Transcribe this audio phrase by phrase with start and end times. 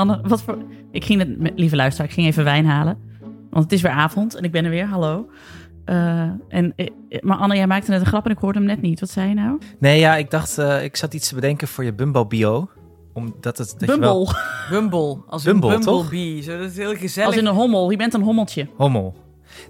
[0.00, 0.58] Anne, wat voor...
[0.90, 2.98] Ik ging het, met- lieve luisteraar, ik ging even wijn halen.
[3.50, 5.30] Want het is weer avond en ik ben er weer, hallo.
[5.84, 6.86] Eh, en, eh,
[7.20, 9.00] maar Anne, jij maakte net een grap en ik hoorde hem net niet.
[9.00, 9.58] Wat zei je nou?
[9.78, 12.68] Nee, ja, ik dacht, eh, ik zat iets te bedenken voor je Bumbo-bio.
[13.12, 13.74] Omdat het...
[13.78, 14.24] Dat Je wel,
[14.70, 16.00] Bumble, Bumble, als Bumble, een toch?
[16.00, 16.42] bumblebee.
[16.42, 17.28] Zo, dat is heel gezellig.
[17.28, 17.90] als in een hommel.
[17.90, 18.68] Je bent een hommeltje.
[18.76, 19.14] hommel.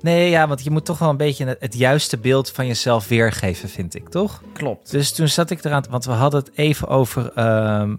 [0.00, 3.08] Nee, ja, want je moet toch wel een beetje het, het juiste beeld van jezelf
[3.08, 4.42] weergeven, vind ik, toch?
[4.52, 4.90] Klopt.
[4.90, 7.32] Dus toen zat ik eraan, want we hadden het even over...
[7.34, 7.96] ehm,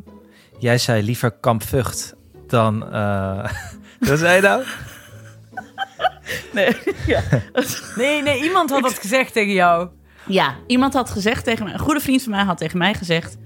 [0.59, 2.16] jij zei liever Kamp Vught
[2.52, 2.91] dan...
[2.91, 3.50] eh
[4.00, 4.64] wat zei je nou?
[6.54, 6.76] Nee,
[7.14, 7.22] ja.
[7.96, 9.90] Nee, nee, iemand had dat gezegd tegen jou.
[10.28, 13.38] Ja, iemand had gezegd tegen mij, een goede vriend van mij had tegen mij gezegd,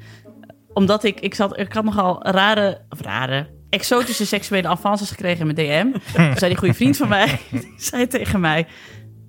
[0.74, 5.56] omdat ik, ik, zat, ik had nogal rare, of rare, exotische seksuele avances gekregen in
[5.56, 6.00] mijn DM.
[6.14, 8.68] Toen zei die goede vriend van mij, die zei tegen mij,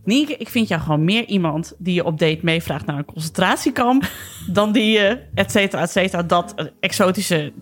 [0.04, 4.10] Nienke, ik vind jou gewoon meer iemand die je op date meevraagt naar een concentratiekamp,
[4.50, 7.52] dan die je, et cetera, et cetera, dat exotische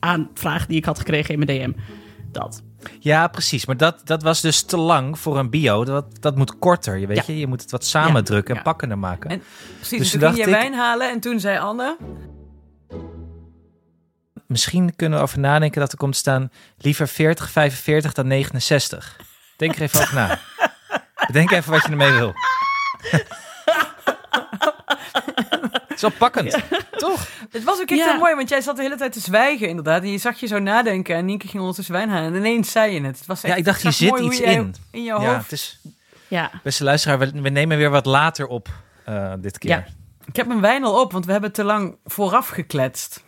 [0.00, 1.72] aanvraag die ik had gekregen in mijn DM.
[2.32, 2.62] Dat.
[3.00, 3.66] Ja, precies.
[3.66, 5.84] Maar dat, dat was dus te lang voor een bio.
[5.84, 7.22] Dat, dat moet korter, je weet Ja.
[7.26, 7.38] je.
[7.38, 8.60] Je moet het wat samendrukken Ja.
[8.60, 9.30] en pakkender maken.
[9.30, 9.42] En-
[9.76, 11.96] Precies, Dus toen toen ging je ik- wijn halen en toen zei Anne...
[14.46, 16.50] Misschien kunnen we over nadenken dat er komt staan...
[16.76, 19.16] liever 40, 45 dan 69.
[19.56, 20.38] Denk er even over na.
[21.26, 22.32] Bedenk even wat je ermee wil.
[26.00, 26.52] Het is wel pakkend,
[27.06, 27.28] toch?
[27.50, 28.10] Het was ook echt Ja.
[28.10, 30.02] heel mooi, want jij zat de hele tijd te zwijgen inderdaad.
[30.02, 32.32] En je zag je zo nadenken en Nienke ging ondertussen wijn halen.
[32.32, 33.18] En ineens zei je het.
[33.18, 34.74] het was echt, Ja, ik dacht, hier zit iets in.
[34.90, 35.42] In jouw Ja, hoofd.
[35.42, 35.80] het is,
[36.28, 38.68] Ja, beste luisteraar, we, we nemen weer wat later op
[39.04, 39.70] eh, dit keer.
[39.70, 39.84] Ja.
[40.24, 43.22] Ik heb mijn wijn al op, want we hebben te lang vooraf gekletst.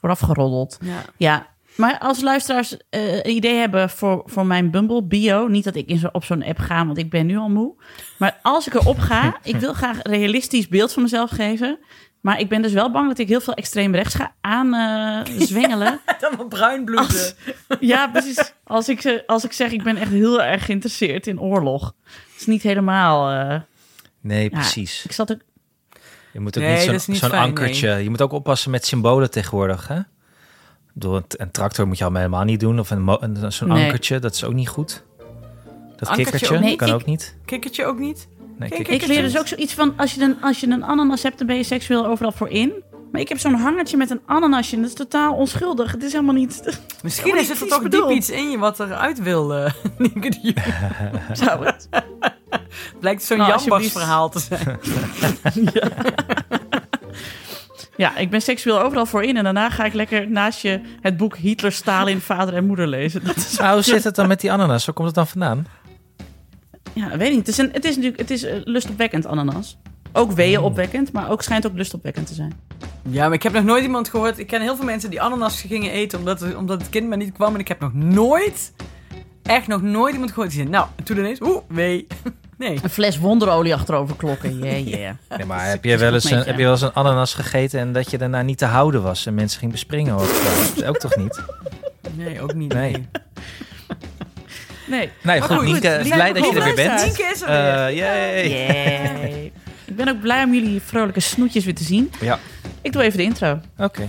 [0.00, 0.78] vooraf geroddeld.
[0.80, 1.02] Ja.
[1.16, 1.46] Ja,
[1.80, 5.86] maar als luisteraars eh, een idee hebben voor, voor mijn Bumble bio, niet dat ik
[5.88, 7.74] in zo, op zo'n app ga, want ik ben nu al moe.
[8.18, 11.78] Maar als ik erop ga, ik wil graag een realistisch beeld van mezelf geven.
[12.20, 15.34] Maar ik ben dus wel bang dat ik heel veel extreem rechts ga aan eh,
[15.48, 16.00] zwengelen.
[16.20, 17.06] Dan wat bruin bloeden.
[17.06, 17.34] Als-
[17.80, 18.52] ja, precies.
[18.64, 21.94] Als ik, ze- als ik zeg, ik ben echt heel erg geïnteresseerd in oorlog.
[22.04, 23.30] Het is niet helemaal...
[23.50, 23.60] eh,
[24.22, 25.04] Nee, ja, precies.
[25.04, 25.38] ik zat ook...
[26.32, 27.90] Je moet ook Nee, niet zo'n fijn, ankertje.
[27.90, 29.88] Je moet ook oppassen met symbolen tegenwoordig.
[29.88, 30.00] Hè?
[30.94, 32.78] Door een, een tractor moet je al helemaal niet doen.
[32.78, 33.84] Of een, zo'n Nee.
[33.84, 35.02] ankertje, dat is ook niet goed.
[35.96, 36.76] Dat Ankertje kikkertje ook niet?
[36.78, 37.36] kan Ik- ook niet.
[37.44, 38.28] Kikkertje ook niet?
[38.58, 38.94] Nee, kikkertje.
[38.94, 41.46] Ik leer dus ook zoiets van, als je, een, als je een ananas hebt, dan
[41.46, 42.72] ben je seksueel overal voor in.
[43.12, 45.92] Maar ik heb zo'n hangertje met een ananasje en dat is totaal onschuldig.
[45.92, 46.78] Het is helemaal niet...
[47.02, 50.38] Misschien niet is er toch diep iets in je wat eruit wil, eh Nienke de
[50.42, 50.56] Jong.
[51.32, 51.88] Zou het?
[53.00, 54.78] Blijkt zo'n Nou, verhaal te zijn.
[55.72, 55.88] Ja,
[58.16, 59.36] ik ben seksueel overal voor in.
[59.36, 63.24] En daarna ga ik lekker naast je het boek Hitler, Stalin, Vader en Moeder lezen.
[63.24, 64.84] Dat is, Nou, hoe zit het dan met die ananas?
[64.84, 65.66] Waar komt het dan vandaan?
[66.92, 67.46] ja, weet ik niet.
[67.46, 69.78] Het is, een, het is natuurlijk het is eh, lustopwekkend, ananas.
[70.12, 72.52] Ook weeën opwekkend, maar ook schijnt ook lustopwekkend te zijn.
[73.08, 74.38] Ja, maar ik heb nog nooit iemand gehoord.
[74.38, 77.16] Ik ken heel veel mensen die ananas gingen eten omdat, het- omdat het kind maar
[77.18, 77.54] niet kwam.
[77.54, 78.72] En ik heb nog nooit,
[79.42, 80.70] echt nog nooit iemand gehoord die zei...
[80.70, 82.06] Nou, en toen ineens, oeh, wee.
[82.60, 82.78] Nee.
[82.82, 84.58] Een fles wonderolie achterover klokken.
[84.58, 85.14] Yeah, yeah.
[85.36, 87.92] Nee, maar heb je, wel eens een, heb je wel eens een ananas gegeten en
[87.92, 90.14] dat je daarna niet te houden was en mensen ging bespringen?
[90.14, 90.86] Of, zo?
[90.86, 91.40] ook toch niet?
[92.16, 92.72] Nee, ook niet.
[92.72, 92.90] Nee.
[92.92, 93.06] Nee.
[94.86, 94.98] Nee.
[94.98, 97.02] Nee, Maar goed, goed, Nienke, blij dat je er weer bent.
[97.02, 97.56] Nienke is er weer.
[97.56, 98.48] Eh, yay.
[98.48, 99.52] Yay.
[99.84, 102.12] Ik ben ook blij om jullie vrolijke snoetjes weer te zien.
[102.20, 102.38] Ja,
[102.82, 103.60] Ik doe even de intro.
[103.78, 104.08] oké.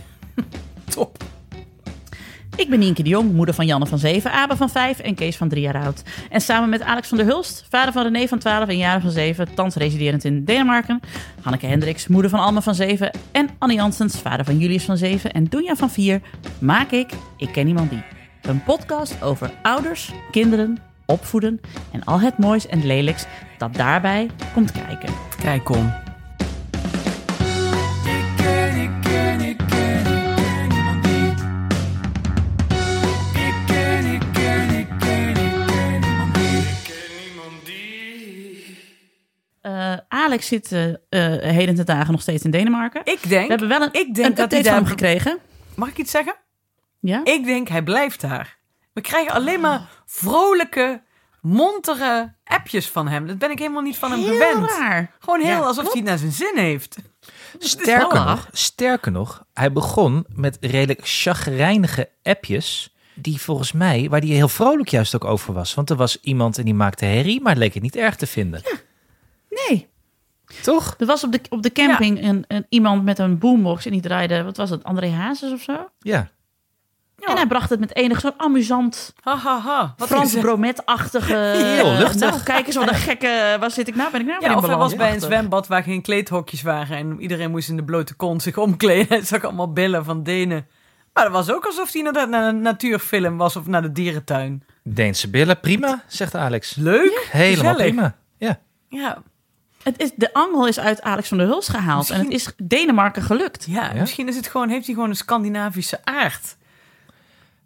[2.61, 5.37] Ik ben Nienke de Jong, moeder van Janne van 7, Abe van 5 en Kees
[5.37, 6.03] van 3 jaar oud.
[6.29, 9.11] En samen met Alex van der Hulst, vader van René van 12 en Jaren van
[9.11, 10.99] 7, thans residerend in Denemarken.
[11.41, 15.31] Hanneke Hendricks, moeder van Alma van 7 en Annie Janssens, vader van Julius van 7
[15.31, 16.21] en Doenja van 4,
[16.59, 18.03] maak ik Ik Ken Iemand Die.
[18.41, 21.61] Een podcast over ouders, kinderen, opvoeden
[21.91, 23.25] en al het moois en lelijks
[23.57, 25.13] dat daarbij komt kijken.
[25.41, 26.10] Kijk, kom.
[40.13, 43.01] Alex zit eh, eh, heden ten dagen nog steeds in Denemarken.
[43.03, 43.43] Ik denk...
[43.43, 45.37] We hebben wel een, ik denk een dat hij update van hem daar- gekregen.
[45.75, 46.35] Mag ik iets zeggen?
[46.99, 47.21] Ja?
[47.23, 48.57] Ik denk, hij blijft daar.
[48.93, 51.01] We krijgen alleen maar vrolijke,
[51.41, 53.27] montere appjes van hem.
[53.27, 54.69] Dat ben ik helemaal niet van hem Heel gewend.
[54.69, 55.11] raar.
[55.19, 55.91] Gewoon heel Ja, alsof klopt.
[55.91, 56.95] hij het naar zijn zin heeft.
[57.57, 62.95] Sterker nog, sterker nog, hij begon met redelijk chagrijnige appjes.
[63.13, 65.73] Die volgens mij, waar hij heel vrolijk juist ook over was.
[65.73, 68.27] Want er was iemand en die maakte herrie, maar het leek het niet erg te
[68.27, 68.61] vinden.
[69.49, 69.89] Nee.
[70.61, 70.95] Toch?
[70.97, 74.01] Er was op de, op de camping een, een, iemand met een boombox en die
[74.01, 75.89] draaide, wat was het, André Hazes of zo?
[75.99, 76.29] Ja.
[77.29, 79.93] En hij bracht het met enig zo'n amusant, Ha, ha, ha.
[79.97, 80.41] Wat Frans het?
[80.41, 81.35] bromet-achtige...
[81.75, 82.29] Heel luchtig.
[82.29, 83.57] Nou, kijk eens wat een gekke...
[83.59, 84.11] Waar zit ik nou?
[84.11, 86.97] Ben ik nou Ja, in of hij was bij een zwembad waar geen kleedhokjes waren.
[86.97, 89.07] En iedereen moest in de blote kont zich omkleden.
[89.17, 90.67] Hij zag allemaal billen van Denen
[91.13, 94.63] Maar dat was ook alsof hij inderdaad naar een natuurfilm was of naar de dierentuin.
[94.83, 96.75] Deense billen, prima, zegt Alex.
[96.75, 97.27] Leuk.
[97.31, 97.93] Helemaal gezellig.
[97.93, 98.15] prima.
[98.37, 98.59] Ja.
[98.89, 99.21] Ja,
[99.83, 102.09] Het is, de angel is uit Alex van der Hulst gehaald.
[102.09, 103.65] En het is Denemarken gelukt.
[103.69, 103.99] ja, Ja?
[103.99, 106.55] misschien is het gewoon, heeft hij gewoon een Scandinavische aard.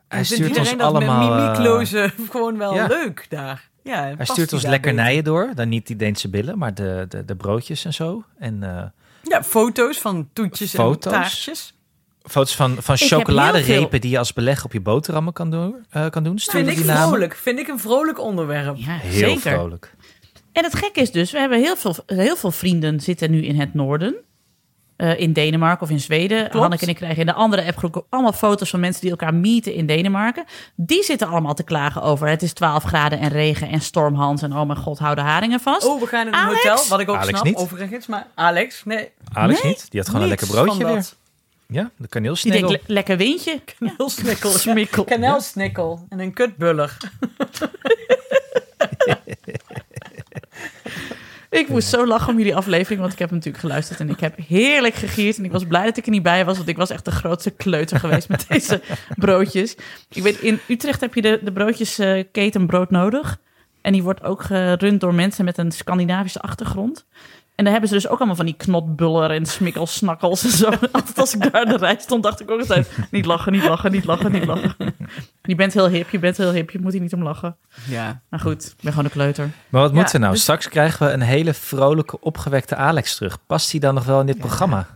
[0.07, 1.29] Hij En stuurt ons iedereen dat allemaal...
[1.29, 2.87] met eh, mimieklozen gewoon wel ja.
[2.87, 3.69] leuk daar.
[3.83, 5.51] Ja, hij stuurt ons lekkernijen door.
[5.55, 8.23] Dan niet die Deense billen, maar de, de, de broodjes en zo.
[8.39, 8.83] En eh.
[9.23, 11.13] Ja, foto's van toetjes Foto's?
[11.13, 11.73] en taartjes.
[12.23, 15.75] foto's van, van chocoladerepen veel- die je als beleg op je boterhammen kan doen.
[15.89, 16.39] eh, kan doen.
[16.39, 17.07] Stuur Vind die ik namen.
[17.07, 17.35] vrolijk.
[17.35, 18.75] Vind ik een vrolijk onderwerp.
[18.77, 19.51] Ja, Heel zeker.
[19.51, 19.93] vrolijk.
[20.55, 23.59] En het gekke is dus, we hebben heel veel, heel veel vrienden zitten nu in
[23.59, 24.15] het noorden.
[24.95, 26.51] Eh, in Denemarken of in Zweden.
[26.51, 29.73] Hanneke en ik krijgen in de andere appgroep allemaal foto's van mensen die elkaar meeten
[29.73, 30.45] in Denemarken.
[30.75, 34.53] Die zitten allemaal te klagen over het is 12 graden en regen en stormhans en
[34.57, 35.85] oh mijn god, hou de haringen vast.
[35.85, 36.63] Oh, we gaan in een Alex?
[36.63, 37.55] hotel, wat ik ook Alex snap, niet.
[37.55, 38.05] overigens.
[38.07, 39.09] Maar Alex, nee.
[39.33, 39.85] Alex Nee, niet.
[39.91, 40.93] Die had gewoon een lekker broodje weer.
[40.95, 41.15] dat.
[41.67, 42.67] Ja, de die kaneelsnegel.
[42.69, 43.61] denkt, le- lekker windje.
[43.79, 44.51] Kaneelsnikkel.
[44.51, 45.03] Smikkel.
[45.03, 46.05] Kanelsnikkel.
[46.09, 46.97] En een kutbuller.
[51.55, 54.19] Ik moest zo lachen om jullie aflevering, want ik heb hem natuurlijk geluisterd en ik
[54.19, 55.37] heb heerlijk gegierd.
[55.37, 57.11] En ik was blij dat ik er niet bij was, want ik was echt de
[57.11, 58.81] grootste kleuter geweest met deze
[59.15, 59.75] broodjes.
[60.09, 63.37] Ik weet, in Utrecht heb je de, de broodjesketen brood nodig.
[63.81, 67.05] En die wordt ook gerund door mensen met een Scandinavische achtergrond.
[67.55, 70.65] En daar hebben ze dus ook allemaal van die knotbuller en smikkelsnakkels en zo.
[70.91, 72.97] Altijd als ik daar aan de rij stond, dacht ik ook altijd...
[73.11, 74.75] niet lachen, niet lachen, niet lachen, niet lachen.
[75.45, 77.57] Je bent heel hip, je bent heel hip, je moet hier niet om lachen.
[77.87, 78.21] Ja.
[78.29, 79.49] Maar goed, ik ben gewoon een kleuter.
[79.69, 80.31] Maar wat Ja, moet er nou?
[80.31, 83.45] dus- Straks krijgen we een hele vrolijke, opgewekte Alex terug.
[83.45, 84.87] Past hij dan nog wel in dit programma?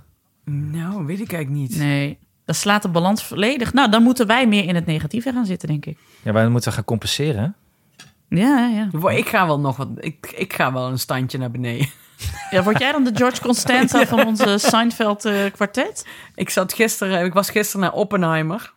[0.46, 1.78] Nou, weet ik eigenlijk niet.
[1.78, 3.74] Nee, dat slaat de balans volledig.
[3.74, 5.98] Nou, dan moeten wij meer in het negatieve gaan zitten, denk ik.
[6.22, 7.56] Ja, wij moeten gaan compenseren.
[8.30, 9.10] Ja, ja.
[9.10, 9.88] Ik ga wel nog wat.
[10.00, 11.88] Ik, ik ga wel een standje naar beneden.
[12.52, 16.06] ja word jij dan de George Constanza van onze Seinfeld eh, kwartet?
[16.36, 18.74] Ik zat gisteren, ik was gisteren naar Oppenheimer.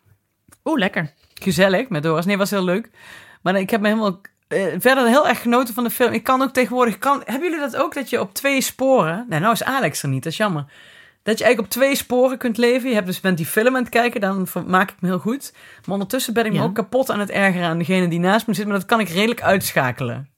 [0.65, 1.13] Oeh, lekker.
[1.43, 2.25] Gezellig met Doris.
[2.25, 2.91] Nee, was heel leuk.
[3.43, 6.12] Maar ik heb me helemaal eh, verder heel erg genoten van de film.
[6.12, 6.99] Ik kan ook tegenwoordig.
[6.99, 9.27] Kan, hebben jullie dat ook dat je op twee sporen.
[9.29, 10.65] Nee, nou is Alex er niet, dat is jammer.
[11.23, 12.89] Dat je eigenlijk op twee sporen kunt leven.
[12.89, 15.53] Je hebt dus bent die film aan het kijken, dan maak ik me heel goed.
[15.85, 18.55] Maar ondertussen ben ik me ook kapot aan het ergeren aan degene die naast me
[18.55, 18.67] zit.
[18.67, 20.29] Maar dat kan ik redelijk uitschakelen.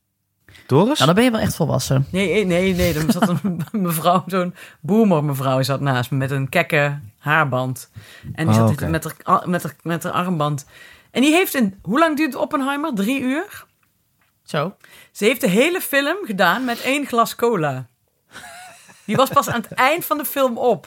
[0.66, 0.98] Doris?
[0.98, 2.06] Nou, dan ben je wel echt volwassen.
[2.10, 2.94] Nee, eh, nee, nee.
[2.94, 7.90] Er zat een mevrouw, zo'n boomer mevrouw zat naast me met een kekke haarband.
[8.34, 10.66] En die Oh, zat met, haar, met, haar, met haar armband.
[11.14, 11.78] En die heeft een...
[11.82, 12.94] Hoe lang duurt Oppenheimer?
[12.94, 13.64] Drie uur?
[14.44, 14.76] Zo.
[15.12, 17.86] Ze heeft de hele film gedaan met één glas cola.
[19.04, 20.86] Die was pas aan het eind van de film op.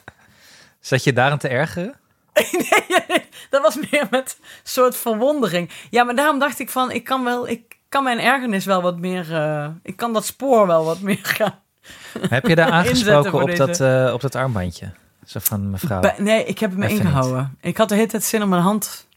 [0.80, 1.94] Zat je daar aan te ergeren?
[3.50, 5.70] Dat was meer met een soort verwondering.
[5.90, 6.90] Ja, maar daarom dacht ik van...
[6.90, 9.34] Ik kan, wel, ik kan mijn ergernis wel wat meer...
[9.34, 11.58] eh, ik kan dat spoor wel wat meer gaan...
[12.28, 14.92] Heb je daar aangesproken op dat, eh, op dat armbandje?
[15.26, 16.00] Zo van mevrouw.
[16.00, 17.56] Bij- nee, ik heb het me Even ingehouden.
[17.60, 19.07] Ik had de hele tijd zin om mijn hand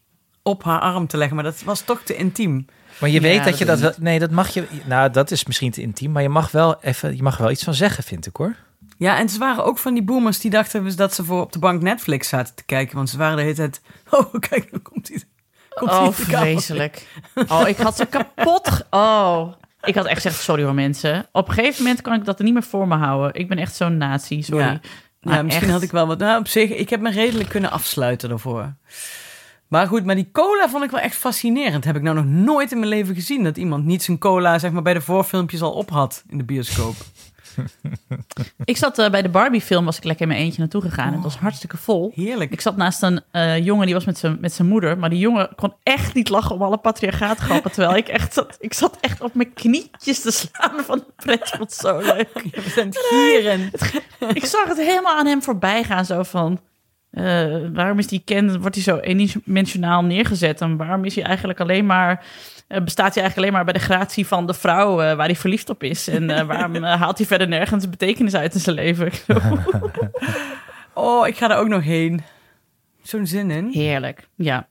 [0.42, 2.66] op haar arm te leggen, maar dat was toch te intiem.
[2.98, 3.92] Maar je Ja, weet dat dat je dat wel...
[3.98, 4.66] Nee, dat mag je...
[4.84, 6.12] Nou, dat is misschien te intiem.
[6.12, 7.16] Maar je mag wel even...
[7.16, 8.56] Je mag wel iets van zeggen, vind ik hoor.
[8.98, 11.52] Ja, en ze waren ook van die boomers die dachten dus dat ze voor op
[11.52, 12.96] de bank Netflix zaten te kijken.
[12.96, 13.80] Want ze waren de hele tijd...
[14.10, 15.22] Oh, kijk, dan komt hij.
[15.68, 17.06] Komt Oh, vreselijk.
[17.48, 18.84] Oh, ik had ze kapot.
[18.90, 19.52] Oh.
[19.82, 21.26] Ik had echt gezegd, sorry hoor mensen.
[21.32, 23.34] Op een gegeven moment kan ik dat er niet meer voor me houden.
[23.40, 24.80] Ik ben echt zo'n nazi, sorry.
[25.20, 25.42] Ja.
[25.42, 25.72] Misschien echt.
[25.72, 26.18] had ik wel wat...
[26.18, 28.74] Nou, op zich, ik heb me redelijk kunnen afsluiten daarvoor.
[29.72, 31.84] Maar goed, maar die cola vond ik wel echt fascinerend.
[31.84, 33.44] Heb ik nou nog nooit in mijn leven gezien...
[33.44, 36.44] dat iemand niet zijn cola zeg maar, bij de voorfilmpjes al op had in de
[36.44, 36.94] bioscoop.
[38.64, 41.12] Ik zat eh, bij de Barbie-film, was ik lekker in mijn eentje naartoe gegaan.
[41.12, 42.12] Het was hartstikke vol.
[42.14, 42.52] Heerlijk.
[42.52, 44.98] Ik zat naast een eh, jongen, die was met zijn met zijn moeder.
[44.98, 47.72] Maar die jongen kon echt niet lachen om alle patriarchaatgrappen.
[47.72, 51.52] terwijl ik echt zat, ik zat echt op mijn knietjes te slaan van de pret.
[51.58, 52.40] Het zo leuk.
[52.54, 53.70] Je bent gieren.
[54.40, 56.04] ik zag het helemaal aan hem voorbij gaan.
[56.04, 56.60] Zo van,
[57.12, 60.60] eh, waarom is die Ken, wordt hij zo eendimensionaal neergezet?
[60.60, 62.24] En waarom is hij eigenlijk alleen maar...
[62.68, 65.36] eh, bestaat hij eigenlijk alleen maar bij de gratie van de vrouw eh, waar hij
[65.36, 66.08] verliefd op is?
[66.08, 69.10] En waarom haalt hij verder nergens betekenis uit in zijn leven?
[70.94, 72.20] Oh, ik ga daar ook nog heen.
[73.02, 73.68] Zo'n zin in.
[73.72, 74.66] Heerlijk, ja.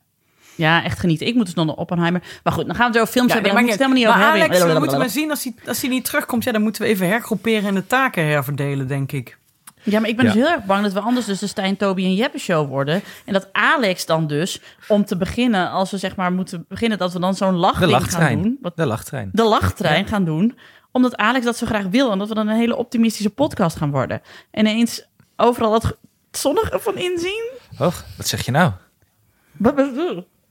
[0.55, 1.27] Ja, echt genieten.
[1.27, 2.21] Ik moet dus nog naar Oppenheimer.
[2.43, 3.53] Maar goed, dan gaan we zo over films Ja, hebben.
[3.53, 4.57] maakt moeten het helemaal niet over hebben.
[4.59, 6.43] Alex, we moeten maar zien als hij, als hij niet terugkomt.
[6.43, 9.37] Ja, dan moeten we even hergroeperen en de taken herverdelen, denk ik.
[9.83, 10.31] Ja, maar ik ben Ja.
[10.31, 13.01] dus heel erg bang dat we anders dus de Stijn, Toby en Jeppe show worden.
[13.25, 17.13] En dat Alex dan dus, om te beginnen, als we zeg maar moeten beginnen, dat
[17.13, 18.57] we dan zo'n lachding gaan doen.
[18.61, 19.29] Wat, De lachttrein.
[19.33, 20.57] de lachttrein gaan doen.
[20.91, 22.11] Omdat Alex dat zo graag wil.
[22.11, 24.21] En dat we dan een hele optimistische podcast gaan worden.
[24.51, 25.97] En ineens overal dat
[26.31, 27.51] zonnige van inzien.
[27.79, 28.71] Och, wat zeg je nou?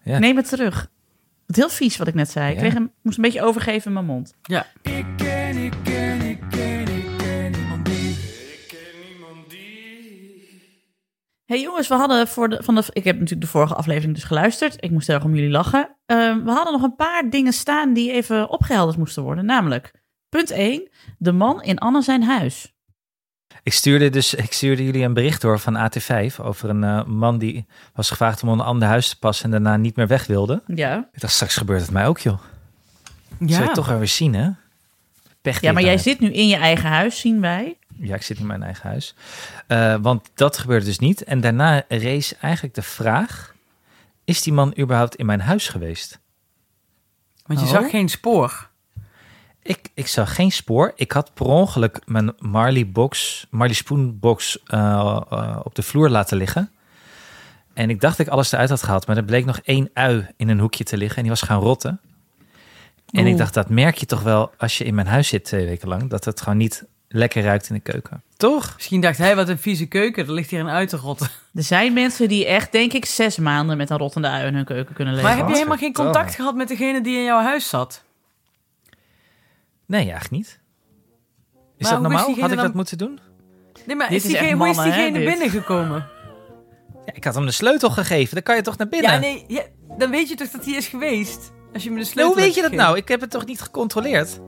[0.03, 0.19] Ja.
[0.19, 0.89] Neem het terug.
[1.47, 2.53] Het heel vies wat ik net zei.
[2.53, 4.35] Ik kreeg hem, moest een beetje overgeven in mijn mond.
[4.43, 4.67] Ja.
[4.83, 6.10] Ik ken, ik ken,
[11.51, 12.85] hey jongens, we hadden voor de, van de...
[12.93, 14.77] Ik heb natuurlijk de vorige aflevering dus geluisterd.
[14.85, 15.97] Ik moest heel erg om jullie lachen.
[16.07, 19.45] Eh, we hadden nog een paar dingen staan die even opgehelderd moesten worden.
[19.45, 19.93] Namelijk,
[20.29, 20.89] punt 1.
[21.19, 22.75] De man in Anne zijn huis.
[23.63, 27.39] Ik stuurde, dus, ik stuurde jullie een bericht door van AT5 over een eh, man
[27.39, 30.63] die was gevraagd om een ander huis te passen en daarna niet meer weg wilde.
[30.67, 31.09] Ja.
[31.13, 32.41] Ik dacht, straks gebeurt het mij ook, joh.
[33.39, 33.55] Ja.
[33.55, 34.51] Zou je toch wel weer zien, hè?
[35.41, 37.79] Pech Ja, maar jij zit nu in je eigen huis, zien wij.
[38.01, 39.15] Ja, ik zit in mijn eigen huis.
[39.67, 41.25] Eh, want dat gebeurde dus niet.
[41.25, 43.55] En daarna rees eigenlijk de vraag:
[44.25, 46.19] is die man überhaupt in mijn huis geweest?
[47.47, 47.73] Want je Oh.
[47.73, 48.69] zag geen spoor.
[49.63, 50.93] Ik, ik zag geen spoor.
[50.97, 56.09] Ik had per ongeluk mijn Marley box, Marley Spoon box eh, eh, op de vloer
[56.09, 56.71] laten liggen.
[57.75, 60.27] En ik dacht dat ik alles eruit had gehaald, maar er bleek nog één ui
[60.37, 62.01] in een hoekje te liggen en die was gaan rotten.
[63.11, 65.67] En ik dacht, dat merk je toch wel als je in mijn huis zit twee
[65.67, 68.23] weken lang, dat het gewoon niet lekker ruikt in de keuken.
[68.37, 68.73] Toch?
[68.77, 70.27] Misschien dacht hij, wat een vieze keuken.
[70.27, 71.29] Er ligt hier een uit te rotten.
[71.55, 74.65] Er zijn mensen die echt, denk ik, zes maanden met een rottende ui in hun
[74.65, 75.29] keuken kunnen leven.
[75.29, 78.03] Maar heb je helemaal geen contact gehad met degene die in jouw huis zat?
[79.87, 80.47] Nee, eigenlijk niet.
[80.47, 82.25] Is Maar dat hoe is normaal?
[82.27, 83.21] diegene Had ik dan- dat moeten doen?
[83.87, 85.39] Nee, maar Dit is is diegene, echt hoe is mannen, hè, diegene dit?
[85.39, 86.07] binnengekomen?
[87.07, 88.35] Ja, ik had hem de sleutel gegeven.
[88.35, 89.11] Dan kan je toch naar binnen?
[89.13, 89.63] Ja, nee, ja,
[89.99, 91.53] dan weet je toch dat hij is geweest?
[91.73, 92.97] Als je me de sleutel hoe weet je dat nou?
[92.97, 94.39] Ik heb het toch niet gecontroleerd?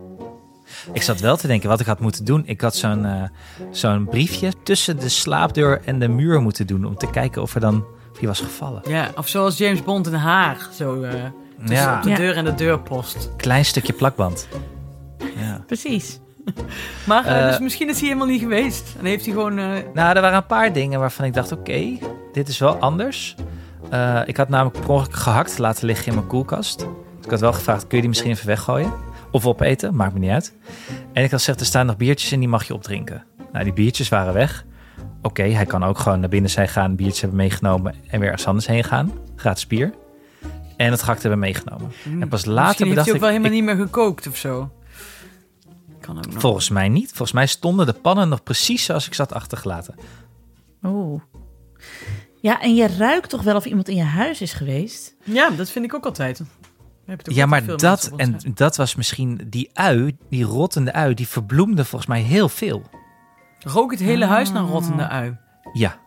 [0.92, 2.42] Ik zat wel te denken wat ik had moeten doen.
[2.46, 3.22] Ik had zo'n eh,
[3.70, 6.84] zo'n briefje tussen de slaapdeur en de muur moeten doen...
[6.84, 8.82] om te kijken of er dan of die was gevallen.
[8.88, 10.68] Ja, of zoals James Bond in haar.
[10.74, 11.10] Zo eh,
[11.58, 12.16] tussen Ja, op de Ja.
[12.16, 13.30] deur en de deurpost.
[13.36, 14.48] klein stukje plakband.
[15.36, 15.62] Ja.
[15.66, 16.20] Precies.
[17.06, 18.94] Maar eh, dus misschien is hij helemaal niet geweest.
[18.98, 19.58] En heeft hij gewoon...
[19.58, 19.64] eh,
[19.94, 21.98] Nou, er waren een paar dingen waarvan ik dacht, oké,
[22.32, 23.34] dit is wel anders.
[23.90, 26.78] Eh, ik had namelijk per gehakt laten liggen in mijn koelkast.
[26.78, 28.92] Dus ik had wel gevraagd, kun je die misschien even weggooien?
[29.32, 30.52] Of opeten, maakt me niet uit.
[31.12, 33.24] En ik had gezegd, er staan nog biertjes in, die mag je opdrinken.
[33.52, 34.64] Nou, die biertjes waren weg.
[35.22, 38.46] Oké, hij kan ook gewoon naar binnen zijn gaan, biertjes hebben meegenomen en weer ergens
[38.46, 39.12] anders heen gaan.
[39.36, 39.94] Gratis bier.
[40.76, 41.90] En het gehakt hebben meegenomen.
[42.20, 44.26] En pas later misschien heeft bedacht hij ook ik, wel helemaal ik- niet meer gekookt
[44.26, 44.70] of zo.
[46.00, 46.40] Kan ook nog.
[46.40, 47.08] volgens mij niet.
[47.08, 49.94] Volgens mij stonden de pannen nog precies zoals ik zat achtergelaten.
[50.82, 51.20] Oeh.
[52.40, 55.14] Ja, en je ruikt toch wel of iemand in je huis is geweest?
[55.24, 56.42] Ja, dat vind ik ook altijd.
[57.22, 62.10] Ja, maar dat, en dat was misschien die ui, die rottende ui, die verbloemde volgens
[62.10, 62.82] mij heel veel.
[63.58, 64.70] Rook het hele huis naar Ah.
[64.70, 65.36] rottende ui.
[65.72, 66.00] Ja,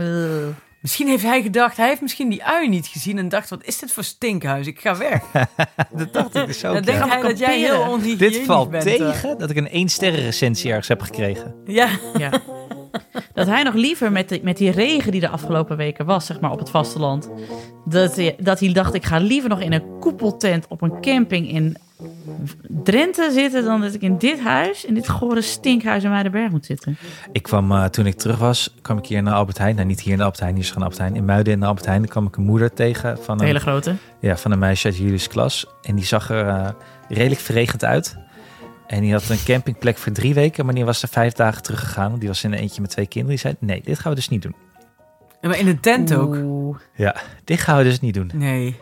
[0.00, 0.46] Uh,
[0.80, 3.78] Misschien heeft hij gedacht, hij heeft misschien die ui niet gezien en dacht, wat is
[3.78, 4.66] dit voor stinkhuis?
[4.66, 5.22] Ik ga weg.
[5.98, 6.74] dat dacht ik dus ook.
[6.74, 7.08] Dan denkt ja.
[7.08, 8.86] hij dat jij heel onhygiënisch Dit valt bent.
[8.86, 8.96] eh.
[8.96, 11.54] tegen dat ik een 1 sterren recensie ergens heb gekregen.
[11.64, 12.30] Ja, ja.
[13.34, 16.40] dat hij nog liever met, de, met die regen die de afgelopen weken was, zeg
[16.40, 17.30] maar, op het vasteland.
[17.84, 21.48] Dat hij, dat hij dacht, ik ga liever nog in een koepeltent op een camping
[21.48, 21.76] in
[22.68, 23.64] Drenthe zitten...
[23.64, 26.96] dan dat ik in dit huis, in dit gore stinkhuis in Muidenberg moet zitten.
[27.32, 29.74] Ik kwam, eh, toen ik terug was, kwam ik hier naar Albert Heijn.
[29.74, 31.16] Nou, niet hier in Albert Heijn, hier is gewoon Albert Heijn.
[31.16, 33.94] In Muiden in Albert Heijn, kwam ik een moeder tegen van een, hele grote.
[34.20, 35.66] ja, van een meisje uit jullie klas.
[35.82, 36.68] En die zag er eh,
[37.08, 38.16] redelijk verregend uit.
[38.86, 42.08] En die had een campingplek voor drie weken, maar die was er vijf dagen teruggegaan.
[42.08, 43.36] Want die was in een eentje met twee kinderen.
[43.36, 44.54] Die zei, nee, dit gaan we dus niet doen.
[45.42, 46.34] maar in de tent ook.
[46.34, 46.78] Oeh.
[46.94, 48.30] Ja, dit gaan we dus niet doen.
[48.34, 48.80] Nee.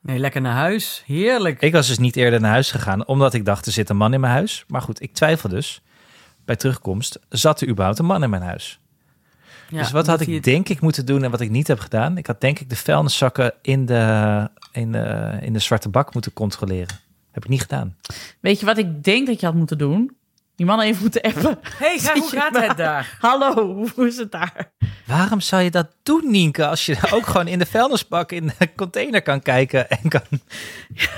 [0.00, 1.02] Nee, lekker naar huis.
[1.06, 1.60] Heerlijk.
[1.60, 4.14] Ik was dus niet eerder naar huis gegaan, omdat ik dacht, er zit een man
[4.14, 4.64] in mijn huis.
[4.68, 5.82] Maar goed, ik twijfel dus.
[6.44, 8.80] Bij terugkomst zat er überhaupt een man in mijn huis.
[9.68, 11.78] Ja, dus wat had ik het- denk ik moeten doen en wat ik niet heb
[11.80, 12.18] gedaan?
[12.18, 16.32] Ik had denk ik de vuilniszakken in de, in de, in de zwarte bak moeten
[16.32, 16.96] controleren.
[17.32, 17.96] Heb ik niet gedaan.
[18.40, 20.16] Weet je wat ik denk dat je had moeten doen?
[20.56, 21.58] Die mannen even moeten appen.
[21.78, 23.16] hey, ga, hoe gaat het daar?
[23.20, 24.70] Hallo, hoe is het daar?
[25.06, 26.66] Waarom zou je dat doen, Nienke?
[26.66, 30.20] Als je ook gewoon in de vuilnisbak in de container kan kijken en kan...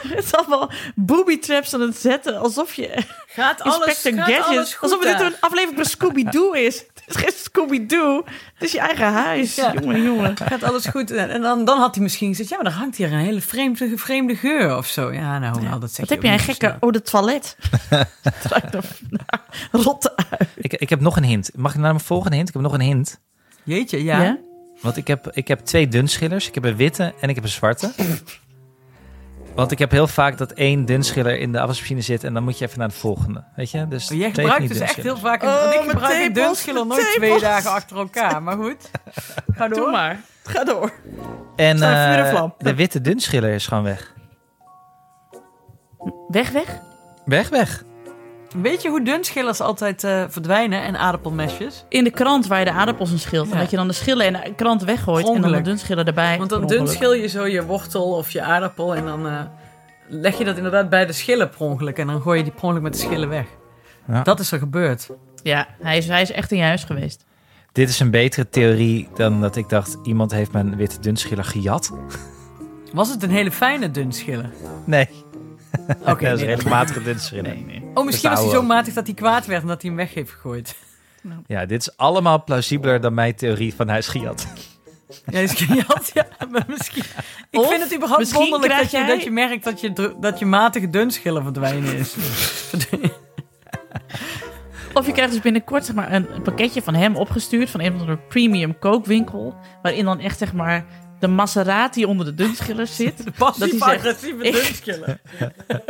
[0.08, 2.38] Het is allemaal booby traps aan het zetten.
[2.38, 4.72] Alsof je Gaat alles, gaat alles Gadget.
[4.74, 5.26] goed Alsof dit daar?
[5.26, 6.84] een aflevering van Scooby-Doo is.
[7.06, 8.24] Het is geen Scooby-Doo.
[8.54, 9.54] Het is je eigen huis.
[9.54, 9.72] Ja.
[9.72, 10.36] Jongen, jongen.
[10.36, 11.10] Gaat alles goed?
[11.10, 13.98] En dan, dan had hij misschien gezegd, ja, maar er hangt hier een hele vreemde,
[13.98, 15.12] vreemde geur of zo.
[15.12, 16.76] Ja, nou, nou dat zeg Wat je heb jij een gekke...
[16.80, 17.56] Oh, de toilet.
[19.84, 20.48] Rotte uit.
[20.56, 21.50] Ik, ik heb nog een hint.
[21.54, 22.48] Mag ik naar mijn volgende hint?
[22.48, 23.20] Ik heb nog een hint.
[23.62, 24.22] Jeetje, ja.
[24.22, 24.38] Ja?
[24.80, 26.48] Want ik heb, ik heb twee dunschillers.
[26.48, 27.92] Ik heb een witte en ik heb een zwarte.
[29.54, 32.24] Want ik heb heel vaak dat één dunschiller in de afwasmachine zit...
[32.24, 33.44] en dan moet je even naar de volgende.
[33.56, 33.88] Weet je?
[33.88, 37.12] Dus Oh, jij gebruikt dus echt heel vaak een, Oh, ik gebruik een dunschiller nooit
[37.14, 38.42] twee dagen achter elkaar.
[38.42, 38.90] Maar goed,
[39.54, 39.78] ga door.
[39.78, 40.20] Doe maar.
[40.42, 40.92] Ga door.
[41.56, 42.54] En eh, vlam.
[42.58, 44.12] de witte dunschiller is gewoon weg.
[46.28, 46.80] Weg, weg.
[47.24, 47.84] Weg, weg.
[48.62, 51.84] Weet je hoe dunschillers altijd eh, verdwijnen en aardappelmesjes?
[51.88, 53.46] In de krant waar je de aardappels in schilt.
[53.46, 53.52] Ja.
[53.52, 55.28] En dat je dan de schillen in de krant weggooit.
[55.28, 56.38] En dan de erbij.
[56.38, 59.40] Want dan dunschil je zo je wortel of je aardappel en dan eh,
[60.08, 61.98] leg je dat inderdaad bij de schillen per ongeluk.
[61.98, 63.46] En dan gooi je die per ongeluk met de schillen weg.
[64.08, 64.22] Ja.
[64.22, 65.10] Dat is er gebeurd.
[65.42, 67.24] Ja, hij is, hij is echt in je huis geweest.
[67.72, 69.98] Dit is een betere theorie dan dat ik dacht...
[70.02, 71.92] iemand heeft mijn witte dunschiller gejat.
[72.92, 74.50] Was het een hele fijne dunschiller?
[74.84, 75.08] Nee.
[76.06, 77.42] Oké, dat is een.
[77.42, 77.82] Nee, nee.
[77.94, 80.14] Oh, misschien was hij zo matig dat hij kwaad werd en dat hij hem weg
[80.14, 80.76] heeft gegooid.
[81.46, 84.46] Ja, dit is allemaal plausibeler dan mijn theorie van hij is gejat.
[85.26, 85.40] Ja,
[85.86, 87.02] had ja, maar misschien.
[87.50, 90.46] Ik Of vind het überhaupt wonderlijk dat jij- dat je merkt dat je, dat je
[90.46, 92.14] matige dunschiller verdwijnen is.
[94.94, 97.94] Of je krijgt dus binnenkort zeg maar, een, een pakketje van hem opgestuurd van een
[97.94, 99.54] of andere premium kookwinkel.
[99.82, 100.84] Waarin dan echt zeg maar
[101.20, 103.18] de Maserati onder de dunschillers zit.
[103.24, 105.20] Zegt, Passief-agressieve ik- dunschiller.